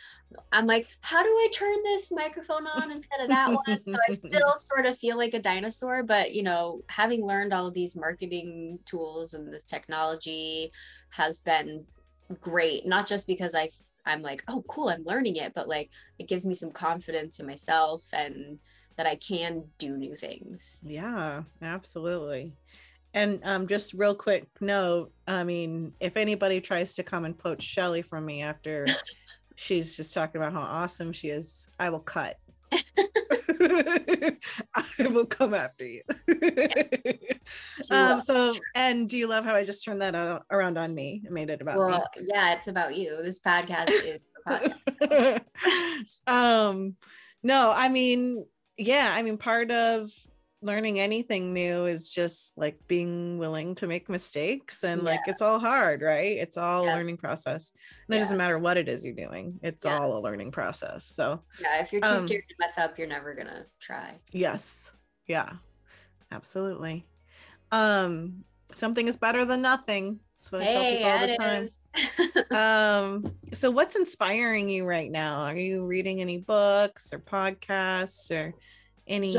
I'm 0.50 0.66
like, 0.66 0.88
how 1.00 1.22
do 1.22 1.28
I 1.28 1.48
turn 1.52 1.76
this 1.84 2.10
microphone 2.10 2.66
on 2.66 2.90
instead 2.90 3.20
of 3.20 3.28
that 3.28 3.50
one? 3.50 3.80
so 3.88 3.96
I 4.08 4.12
still 4.12 4.54
sort 4.58 4.86
of 4.86 4.98
feel 4.98 5.16
like 5.16 5.34
a 5.34 5.40
dinosaur, 5.40 6.02
but 6.02 6.32
you 6.32 6.42
know, 6.42 6.82
having 6.88 7.24
learned 7.24 7.52
all 7.52 7.68
of 7.68 7.74
these 7.74 7.96
marketing 7.96 8.78
tools 8.84 9.34
and 9.34 9.52
this 9.52 9.62
technology 9.62 10.72
has 11.10 11.38
been 11.38 11.84
great, 12.40 12.86
not 12.86 13.06
just 13.06 13.26
because 13.26 13.54
I 13.54 13.68
I'm 14.06 14.22
like, 14.22 14.42
oh, 14.48 14.64
cool, 14.68 14.88
I'm 14.88 15.04
learning 15.04 15.36
it, 15.36 15.52
but 15.54 15.68
like 15.68 15.90
it 16.18 16.28
gives 16.28 16.44
me 16.44 16.54
some 16.54 16.70
confidence 16.70 17.40
in 17.40 17.46
myself 17.46 18.04
and 18.12 18.58
that 18.96 19.06
I 19.06 19.16
can 19.16 19.64
do 19.78 19.96
new 19.96 20.14
things. 20.14 20.82
Yeah, 20.84 21.42
absolutely. 21.62 22.52
And 23.14 23.40
um, 23.44 23.66
just 23.66 23.92
real 23.94 24.14
quick 24.14 24.48
note, 24.60 25.12
I 25.26 25.44
mean, 25.44 25.92
if 26.00 26.16
anybody 26.16 26.60
tries 26.60 26.94
to 26.94 27.02
come 27.02 27.24
and 27.24 27.38
poach 27.38 27.62
Shelley 27.62 28.02
from 28.02 28.24
me 28.24 28.42
after 28.42 28.86
she's 29.56 29.96
just 29.96 30.14
talking 30.14 30.40
about 30.40 30.52
how 30.52 30.62
awesome 30.62 31.12
she 31.12 31.28
is, 31.28 31.68
I 31.78 31.90
will 31.90 32.00
cut. 32.00 32.36
I 34.74 35.06
will 35.08 35.26
come 35.26 35.54
after 35.54 35.84
you. 35.84 36.02
um, 37.90 38.20
so, 38.20 38.54
and 38.74 39.08
do 39.08 39.16
you 39.16 39.28
love 39.28 39.44
how 39.44 39.54
I 39.54 39.64
just 39.64 39.84
turned 39.84 40.02
that 40.02 40.14
out, 40.14 40.44
around 40.50 40.78
on 40.78 40.94
me? 40.94 41.22
I 41.26 41.30
made 41.30 41.50
it 41.50 41.60
about 41.60 41.76
well, 41.78 42.08
me. 42.16 42.26
Yeah, 42.32 42.54
it's 42.54 42.68
about 42.68 42.96
you. 42.96 43.22
This 43.22 43.40
podcast 43.40 43.90
is 43.90 44.20
podcast. 44.48 45.40
um, 46.26 46.96
no, 47.42 47.72
I 47.74 47.88
mean, 47.88 48.46
yeah, 48.76 49.10
I 49.12 49.22
mean, 49.22 49.38
part 49.38 49.70
of 49.70 50.10
learning 50.62 51.00
anything 51.00 51.52
new 51.52 51.86
is 51.86 52.08
just 52.08 52.56
like 52.56 52.78
being 52.86 53.36
willing 53.36 53.74
to 53.74 53.86
make 53.86 54.08
mistakes 54.08 54.84
and 54.84 55.02
yeah. 55.02 55.10
like 55.10 55.20
it's 55.26 55.42
all 55.42 55.58
hard 55.58 56.02
right? 56.02 56.36
It's 56.38 56.56
all 56.56 56.84
yeah. 56.84 56.94
a 56.94 56.96
learning 56.96 57.16
process. 57.16 57.72
And 58.06 58.14
it 58.14 58.20
doesn't 58.20 58.36
matter 58.36 58.58
what 58.58 58.76
it 58.76 58.88
is 58.88 59.04
you're 59.04 59.14
doing 59.14 59.58
it's 59.62 59.84
yeah. 59.84 59.98
all 59.98 60.16
a 60.16 60.20
learning 60.20 60.52
process 60.52 61.04
so 61.04 61.42
yeah 61.60 61.80
if 61.80 61.92
you're 61.92 62.00
too 62.00 62.12
um, 62.12 62.18
scared 62.18 62.44
to 62.48 62.54
mess 62.58 62.78
up 62.78 62.98
you're 62.98 63.08
never 63.08 63.34
gonna 63.34 63.66
try. 63.80 64.14
Yes. 64.30 64.92
Yeah. 65.26 65.50
Absolutely. 66.30 67.06
Um 67.70 68.44
something 68.74 69.08
is 69.08 69.16
better 69.16 69.44
than 69.44 69.62
nothing. 69.62 70.20
That's 70.38 70.52
what 70.52 70.62
hey, 70.62 71.04
i 71.04 71.26
tell 71.26 71.26
people 71.26 71.44
all 71.44 71.60
the 71.60 71.68
time. 72.50 73.24
um 73.24 73.34
so 73.52 73.70
what's 73.70 73.96
inspiring 73.96 74.68
you 74.68 74.84
right 74.84 75.10
now? 75.10 75.40
Are 75.40 75.56
you 75.56 75.84
reading 75.84 76.20
any 76.20 76.38
books 76.38 77.12
or 77.12 77.18
podcasts 77.18 78.30
or 78.30 78.54
any 79.06 79.34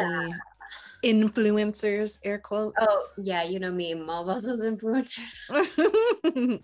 influencers 1.03 2.19
air 2.23 2.39
quotes. 2.39 2.75
Oh 2.79 3.07
yeah 3.17 3.43
you 3.43 3.59
know 3.59 3.71
me 3.71 3.91
I'm 3.91 4.09
all 4.09 4.23
about 4.23 4.43
those 4.43 4.63
influencers. 4.63 5.49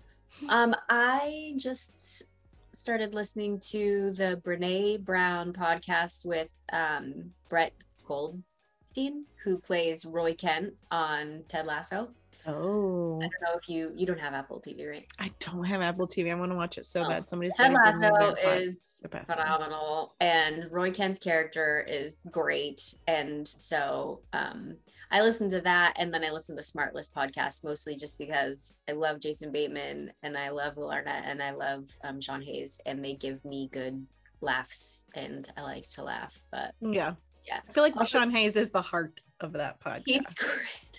Um 0.48 0.74
i 0.88 1.52
just 1.58 2.24
started 2.72 3.14
listening 3.14 3.60
to 3.60 4.12
the 4.12 4.40
brene 4.44 5.04
brown 5.04 5.52
podcast 5.52 6.24
with 6.24 6.50
um 6.72 7.30
brett 7.48 7.74
goldstein 8.06 9.24
who 9.44 9.58
plays 9.58 10.06
roy 10.06 10.32
kent 10.34 10.72
on 10.90 11.42
ted 11.48 11.66
lasso 11.66 12.08
Oh, 12.56 13.18
I 13.22 13.24
don't 13.24 13.42
know 13.42 13.58
if 13.60 13.68
you 13.68 13.92
you 13.94 14.06
don't 14.06 14.18
have 14.18 14.34
Apple 14.34 14.60
TV, 14.60 14.88
right? 14.88 15.06
I 15.18 15.30
don't 15.38 15.64
have 15.64 15.80
Apple 15.80 16.06
TV. 16.06 16.30
I 16.30 16.34
want 16.34 16.52
to 16.52 16.56
watch 16.56 16.78
it 16.78 16.84
so 16.84 17.04
oh. 17.04 17.08
bad. 17.08 17.28
Somebody's 17.28 17.56
Ted 17.56 17.72
Lasso 17.72 18.34
is 18.44 18.92
phenomenal, 19.26 20.14
and 20.20 20.70
Roy 20.70 20.90
Kent's 20.90 21.18
character 21.18 21.84
is 21.88 22.26
great. 22.30 22.82
And 23.08 23.46
so 23.46 24.20
um, 24.32 24.76
I 25.10 25.22
listened 25.22 25.50
to 25.52 25.60
that, 25.62 25.94
and 25.96 26.12
then 26.12 26.24
I 26.24 26.30
listened 26.30 26.58
to 26.58 26.64
SmartLess 26.64 27.12
podcast 27.12 27.64
mostly 27.64 27.96
just 27.96 28.18
because 28.18 28.78
I 28.88 28.92
love 28.92 29.20
Jason 29.20 29.52
Bateman 29.52 30.12
and 30.22 30.36
I 30.36 30.50
love 30.50 30.76
Will 30.76 30.90
Arnett 30.90 31.24
and 31.26 31.42
I 31.42 31.52
love 31.52 31.88
um, 32.04 32.20
Sean 32.20 32.42
Hayes, 32.42 32.80
and 32.86 33.04
they 33.04 33.14
give 33.14 33.44
me 33.44 33.68
good 33.72 34.06
laughs, 34.40 35.06
and 35.14 35.50
I 35.56 35.62
like 35.62 35.88
to 35.92 36.04
laugh. 36.04 36.38
But 36.50 36.74
yeah, 36.80 37.14
yeah, 37.46 37.60
I 37.68 37.72
feel 37.72 37.82
like 37.82 37.96
also, 37.96 38.18
Sean 38.18 38.30
Hayes 38.30 38.56
is 38.56 38.70
the 38.70 38.82
heart 38.82 39.20
of 39.40 39.52
that 39.54 39.80
podcast. 39.80 40.02
He's 40.06 40.34
great 40.34 40.89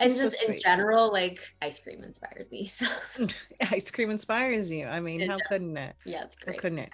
and 0.00 0.14
just 0.14 0.48
in 0.48 0.58
general 0.58 1.12
like 1.12 1.40
ice 1.62 1.78
cream 1.78 2.02
inspires 2.02 2.50
me 2.50 2.66
so. 2.66 2.86
Ice 3.70 3.90
cream 3.90 4.10
inspires 4.10 4.70
you. 4.70 4.86
I 4.86 5.00
mean 5.00 5.20
it 5.20 5.30
how 5.30 5.36
does. 5.36 5.46
couldn't 5.46 5.76
it? 5.76 5.94
Yeah 6.04 6.24
it's 6.24 6.36
great. 6.36 6.56
how 6.56 6.62
couldn't 6.62 6.78
it? 6.80 6.92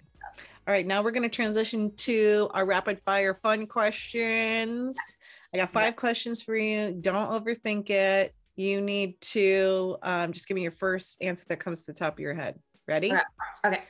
All 0.67 0.73
right 0.73 0.87
now 0.87 1.03
we're 1.03 1.13
going 1.13 1.29
to 1.29 1.35
transition 1.35 1.95
to 1.97 2.51
our 2.53 2.67
rapid 2.67 3.01
fire 3.05 3.39
fun 3.43 3.67
questions. 3.67 4.99
I 5.55 5.59
got 5.59 5.71
five 5.71 5.85
yeah. 5.87 5.91
questions 5.93 6.43
for 6.43 6.57
you. 6.57 6.93
Don't 7.01 7.31
overthink 7.31 7.89
it. 7.91 8.35
You 8.57 8.81
need 8.81 9.21
to 9.21 9.97
um, 10.03 10.33
just 10.33 10.49
give 10.49 10.57
me 10.57 10.63
your 10.63 10.73
first 10.73 11.23
answer 11.23 11.45
that 11.49 11.61
comes 11.61 11.83
to 11.83 11.93
the 11.93 11.99
top 11.99 12.15
of 12.15 12.21
your 12.21 12.35
head. 12.35 12.59
Ready? 12.89 13.13
Okay. 13.65 13.83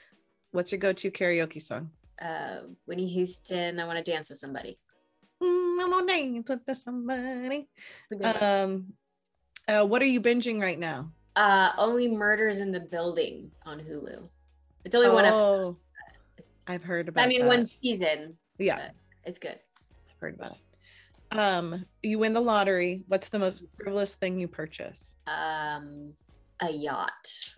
What's 0.51 0.73
your 0.73 0.79
go-to 0.79 1.11
karaoke 1.11 1.61
song? 1.61 1.91
Uh 2.21 2.61
whitney 2.87 3.07
houston 3.07 3.79
i 3.79 3.87
want 3.87 4.03
to 4.03 4.11
dance 4.11 4.31
with 4.31 4.39
somebody. 4.39 4.79
Mm, 5.43 5.81
I 5.81 5.89
want 5.89 6.09
to 6.09 6.15
dance 6.15 6.49
with 6.49 6.77
somebody. 6.79 7.69
Um, 8.23 8.95
uh, 9.69 9.85
what 9.85 10.03
are 10.03 10.07
you 10.07 10.21
binging 10.21 10.61
right 10.61 10.79
now? 10.79 11.11
Uh, 11.35 11.73
only 11.77 12.09
Murders 12.09 12.61
in 12.61 12.71
the 12.71 12.81
Building 12.81 13.51
on 13.65 13.79
Hulu. 13.79 14.29
It's 14.85 14.95
only 14.95 15.09
oh, 15.09 15.15
one 15.15 15.25
episode. 15.25 15.77
I've 16.67 16.83
heard 16.83 17.09
about. 17.09 17.25
I 17.25 17.29
mean, 17.29 17.41
that. 17.43 17.49
one 17.49 17.67
season. 17.67 18.37
Yeah, 18.59 18.91
it's 19.25 19.39
good. 19.39 19.59
I've 20.11 20.21
heard 20.21 20.35
about 20.35 20.53
it. 20.53 20.59
Um, 21.37 21.85
you 22.03 22.19
win 22.19 22.33
the 22.33 22.41
lottery. 22.41 23.05
What's 23.09 23.29
the 23.29 23.39
most 23.39 23.65
frivolous 23.77 24.15
thing 24.15 24.39
you 24.39 24.49
purchase? 24.49 25.17
Um, 25.27 26.13
a 26.61 26.71
yacht. 26.71 27.55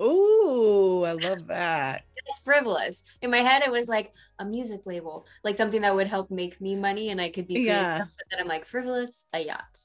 Ooh, 0.00 1.04
I 1.04 1.12
love 1.12 1.46
that. 1.48 2.04
it's 2.26 2.38
frivolous. 2.38 3.04
In 3.20 3.30
my 3.30 3.38
head, 3.38 3.62
it 3.62 3.70
was 3.70 3.88
like 3.88 4.12
a 4.38 4.44
music 4.44 4.86
label, 4.86 5.26
like 5.44 5.56
something 5.56 5.82
that 5.82 5.94
would 5.94 6.06
help 6.06 6.30
make 6.30 6.58
me 6.60 6.74
money 6.74 7.10
and 7.10 7.20
I 7.20 7.28
could 7.28 7.46
be 7.46 7.60
yeah. 7.60 7.98
But 7.98 8.26
then 8.30 8.40
I'm 8.40 8.48
like 8.48 8.64
frivolous, 8.64 9.26
a 9.34 9.40
yacht. 9.40 9.78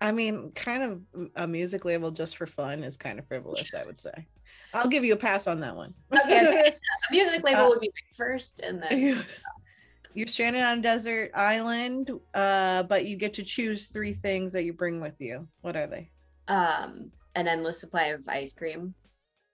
I 0.00 0.12
mean, 0.12 0.52
kind 0.54 0.82
of 0.82 1.30
a 1.36 1.46
music 1.46 1.84
label 1.84 2.10
just 2.10 2.36
for 2.36 2.46
fun 2.46 2.82
is 2.82 2.96
kind 2.96 3.18
of 3.18 3.26
frivolous, 3.26 3.74
I 3.74 3.84
would 3.84 4.00
say. 4.00 4.26
I'll 4.74 4.88
give 4.88 5.04
you 5.04 5.14
a 5.14 5.16
pass 5.16 5.46
on 5.46 5.60
that 5.60 5.76
one. 5.76 5.94
okay, 6.12 6.46
okay. 6.46 6.76
A 7.10 7.12
music 7.12 7.44
label 7.44 7.62
uh, 7.62 7.68
would 7.68 7.80
be 7.80 7.92
first, 8.16 8.60
and 8.60 8.82
then 8.82 9.22
you're 10.14 10.26
stranded 10.26 10.62
on 10.62 10.78
a 10.78 10.82
desert 10.82 11.30
island, 11.34 12.10
uh, 12.34 12.82
but 12.84 13.04
you 13.04 13.16
get 13.16 13.34
to 13.34 13.42
choose 13.42 13.86
three 13.86 14.14
things 14.14 14.52
that 14.52 14.64
you 14.64 14.72
bring 14.72 15.00
with 15.00 15.20
you. 15.20 15.46
What 15.60 15.76
are 15.76 15.86
they? 15.86 16.10
Um, 16.48 17.10
an 17.34 17.46
endless 17.46 17.80
supply 17.80 18.06
of 18.06 18.26
ice 18.28 18.52
cream. 18.52 18.94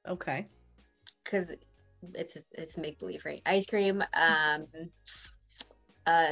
Okay. 0.09 0.47
Because 1.25 1.55
it's 2.15 2.39
it's 2.53 2.79
make 2.79 2.99
believe, 2.99 3.25
right? 3.25 3.43
Ice 3.47 3.67
cream. 3.67 4.03
Um, 4.15 4.67
a 6.07 6.29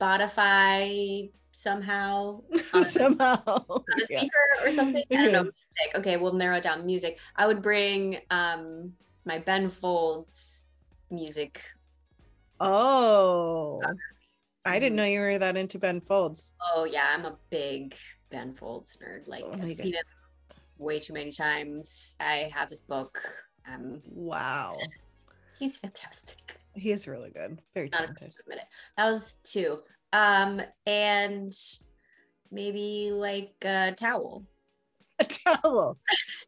Spotify 0.00 1.30
somehow 1.52 2.40
a, 2.74 2.82
Somehow. 2.84 3.36
a 3.68 3.80
Yeah. 4.08 4.18
speaker 4.20 4.38
or 4.64 4.70
something. 4.70 5.04
I 5.10 5.14
don't 5.16 5.32
know. 5.32 5.42
Music. 5.78 5.94
Okay, 5.96 6.16
we'll 6.16 6.32
narrow 6.32 6.56
it 6.56 6.62
down. 6.62 6.84
Music. 6.86 7.18
I 7.36 7.46
would 7.46 7.62
bring 7.62 8.18
um 8.30 8.92
my 9.24 9.38
Ben 9.38 9.68
Folds 9.68 10.68
music. 11.10 11.62
Oh. 12.60 13.80
I 14.64 14.78
didn't 14.78 14.96
know 14.96 15.04
you 15.04 15.20
were 15.20 15.38
that 15.38 15.56
into 15.56 15.78
Ben 15.78 16.00
Folds. 16.00 16.52
Oh 16.74 16.84
yeah, 16.84 17.06
I'm 17.14 17.24
a 17.24 17.36
big 17.50 17.94
Ben 18.30 18.52
Folds 18.52 18.98
nerd. 19.02 19.26
Like 19.26 19.44
Oh 19.44 19.52
I've 19.52 19.72
seen 19.72 19.94
him 19.94 20.04
way 20.78 20.98
too 20.98 21.12
many 21.14 21.32
times. 21.32 22.16
I 22.20 22.50
have 22.54 22.68
his 22.70 22.80
book. 22.80 23.20
Um, 23.70 24.00
Wow. 24.06 24.72
he's 25.58 25.78
fantastic. 25.78 26.56
He 26.74 26.92
is 26.92 27.08
really 27.08 27.30
good. 27.30 27.60
Very 27.74 27.88
talented. 27.90 28.16
afraid 28.16 28.30
to 28.30 28.36
admit 28.42 28.58
it. 28.58 28.64
That 28.96 29.06
was 29.06 29.34
two. 29.44 29.78
Um, 30.12 30.60
and 30.86 31.52
maybe 32.50 33.10
like 33.12 33.54
a 33.64 33.92
towel. 33.96 34.44
A 35.18 35.24
towel. 35.24 35.98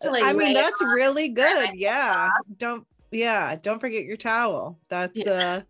To, 0.03 0.11
like, 0.11 0.25
I 0.25 0.33
mean, 0.33 0.55
that's 0.55 0.83
really 0.83 1.29
good. 1.29 1.71
Yeah. 1.75 2.31
Don't 2.57 2.87
yeah, 3.13 3.57
don't 3.57 3.79
forget 3.79 4.05
your 4.05 4.17
towel. 4.17 4.81
That's 4.89 5.27
a 5.27 5.65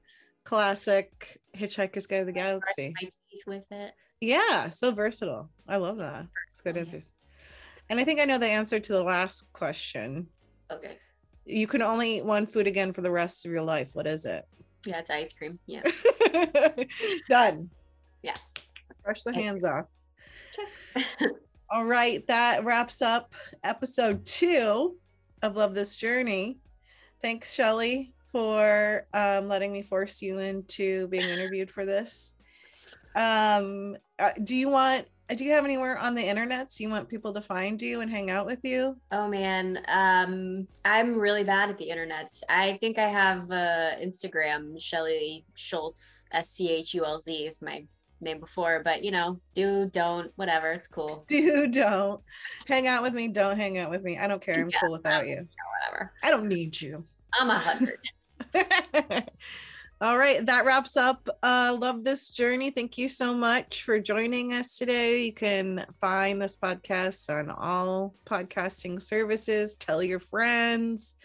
classic 0.44 1.40
Hitchhiker's 1.54 2.06
Guide 2.06 2.20
to 2.20 2.24
the 2.24 2.32
Galaxy. 2.32 2.94
my 3.02 3.08
teeth 3.30 3.42
with 3.46 3.64
it. 3.70 3.92
Yeah, 4.20 4.70
so 4.70 4.92
versatile. 4.92 5.50
I 5.68 5.76
love 5.76 5.98
that. 5.98 6.26
It's 6.48 6.60
good 6.60 6.76
answers. 6.76 7.12
And 7.90 7.98
I 7.98 8.04
think 8.04 8.20
I 8.20 8.24
know 8.24 8.38
the 8.38 8.46
answer 8.46 8.78
to 8.78 8.92
the 8.92 9.02
last 9.02 9.52
question. 9.52 10.28
Okay. 10.70 10.96
You 11.44 11.66
can 11.66 11.82
only 11.82 12.18
eat 12.18 12.24
one 12.24 12.46
food 12.46 12.68
again 12.68 12.92
for 12.92 13.00
the 13.00 13.10
rest 13.10 13.44
of 13.44 13.50
your 13.50 13.62
life. 13.62 13.90
What 13.94 14.06
is 14.06 14.24
it? 14.24 14.46
Yeah, 14.86 15.00
it's 15.00 15.10
ice 15.10 15.32
cream. 15.32 15.58
Yeah. 15.66 15.82
Done. 17.28 17.68
Yeah. 18.22 18.36
Brush 19.04 19.22
the 19.22 19.30
Okay. 19.30 19.42
hands 19.42 19.64
off. 19.64 19.86
Check. 20.52 21.30
All 21.70 21.84
right, 21.86 22.26
that 22.26 22.64
wraps 22.64 23.00
up 23.02 23.32
episode 23.64 24.26
two 24.26 24.96
of 25.42 25.56
Love 25.56 25.74
This 25.74 25.96
Journey. 25.96 26.58
Thanks, 27.22 27.54
Shelley, 27.54 28.12
for 28.30 29.06
um, 29.14 29.48
letting 29.48 29.72
me 29.72 29.80
force 29.82 30.20
you 30.20 30.38
into 30.38 31.08
being 31.08 31.24
interviewed 31.28 31.70
for 31.70 31.86
this. 31.86 32.34
Um, 33.16 33.96
uh, 34.18 34.30
do 34.44 34.54
you 34.56 34.68
want? 34.68 35.06
Do 35.34 35.44
you 35.44 35.52
have 35.52 35.64
anywhere 35.64 35.96
on 35.98 36.14
the 36.14 36.22
internet? 36.22 36.70
So 36.72 36.84
you 36.84 36.90
want 36.90 37.08
people 37.08 37.32
to 37.32 37.40
find 37.40 37.80
you 37.80 38.02
and 38.02 38.10
hang 38.10 38.30
out 38.30 38.44
with 38.44 38.58
you? 38.64 38.96
oh 39.12 39.28
man, 39.28 39.78
um, 39.88 40.66
I'm 40.84 41.16
really 41.18 41.42
bad 41.44 41.70
at 41.70 41.78
the 41.78 41.88
internet. 41.88 42.34
I 42.50 42.76
think 42.80 42.98
I 42.98 43.08
have 43.08 43.50
uh, 43.50 43.92
Instagram. 44.02 44.78
Shelley 44.78 45.46
Schulz, 45.54 46.26
S 46.32 46.50
C 46.50 46.70
H 46.70 46.92
U 46.94 47.04
L 47.06 47.18
Z 47.18 47.32
is 47.32 47.62
my 47.62 47.82
name 48.22 48.40
before, 48.40 48.82
but 48.84 49.02
you 49.02 49.10
know, 49.10 49.40
do 49.54 49.88
don't 49.92 50.30
whatever. 50.36 50.70
It's 50.70 50.88
cool. 50.88 51.24
Do 51.28 51.68
don't 51.68 52.20
hang 52.66 52.86
out 52.86 53.02
with 53.02 53.14
me. 53.14 53.28
Don't 53.28 53.56
hang 53.56 53.78
out 53.78 53.90
with 53.90 54.02
me. 54.02 54.18
I 54.18 54.26
don't 54.26 54.42
care. 54.42 54.60
I'm 54.60 54.70
Yeah, 54.70 54.78
cool 54.80 54.92
without 54.92 55.26
you. 55.26 55.46
Whatever. 55.88 56.12
I 56.22 56.30
don't 56.30 56.48
need 56.48 56.80
you. 56.80 57.04
I'm 57.38 57.50
a 57.50 57.58
hundred. 57.58 57.98
All 60.00 60.18
right, 60.18 60.44
that 60.46 60.64
wraps 60.64 60.96
up 60.96 61.28
uh 61.42 61.76
Love 61.80 62.04
This 62.04 62.28
Journey. 62.28 62.70
Thank 62.70 62.98
you 62.98 63.08
so 63.08 63.32
much 63.34 63.84
for 63.84 64.00
joining 64.00 64.52
us 64.52 64.76
today. 64.76 65.26
You 65.26 65.32
can 65.32 65.86
find 66.00 66.42
this 66.42 66.56
podcast 66.56 67.30
on 67.30 67.50
all 67.50 68.14
podcasting 68.26 69.00
services. 69.00 69.76
Tell 69.76 70.02
your 70.02 70.18
friends. 70.18 71.16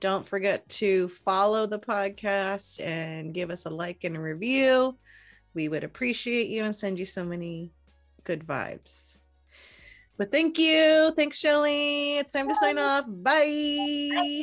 Don't 0.00 0.26
forget 0.26 0.68
to 0.70 1.08
follow 1.08 1.66
the 1.66 1.78
podcast 1.78 2.84
and 2.84 3.32
give 3.32 3.50
us 3.50 3.64
a 3.64 3.70
like 3.70 4.04
and 4.04 4.16
a 4.16 4.20
review. 4.20 4.98
We 5.56 5.70
would 5.70 5.84
appreciate 5.84 6.48
you 6.48 6.64
and 6.64 6.76
send 6.76 6.98
you 6.98 7.06
so 7.06 7.24
many 7.24 7.72
good 8.24 8.46
vibes. 8.46 9.16
But 10.18 10.30
thank 10.30 10.58
you. 10.58 11.14
Thanks, 11.16 11.38
Shelley. 11.38 12.18
It's 12.18 12.32
time 12.32 12.48
to 12.48 12.54
sign 12.54 12.78
off. 12.78 13.06
Bye. 13.08 14.10
Bye. 14.12 14.42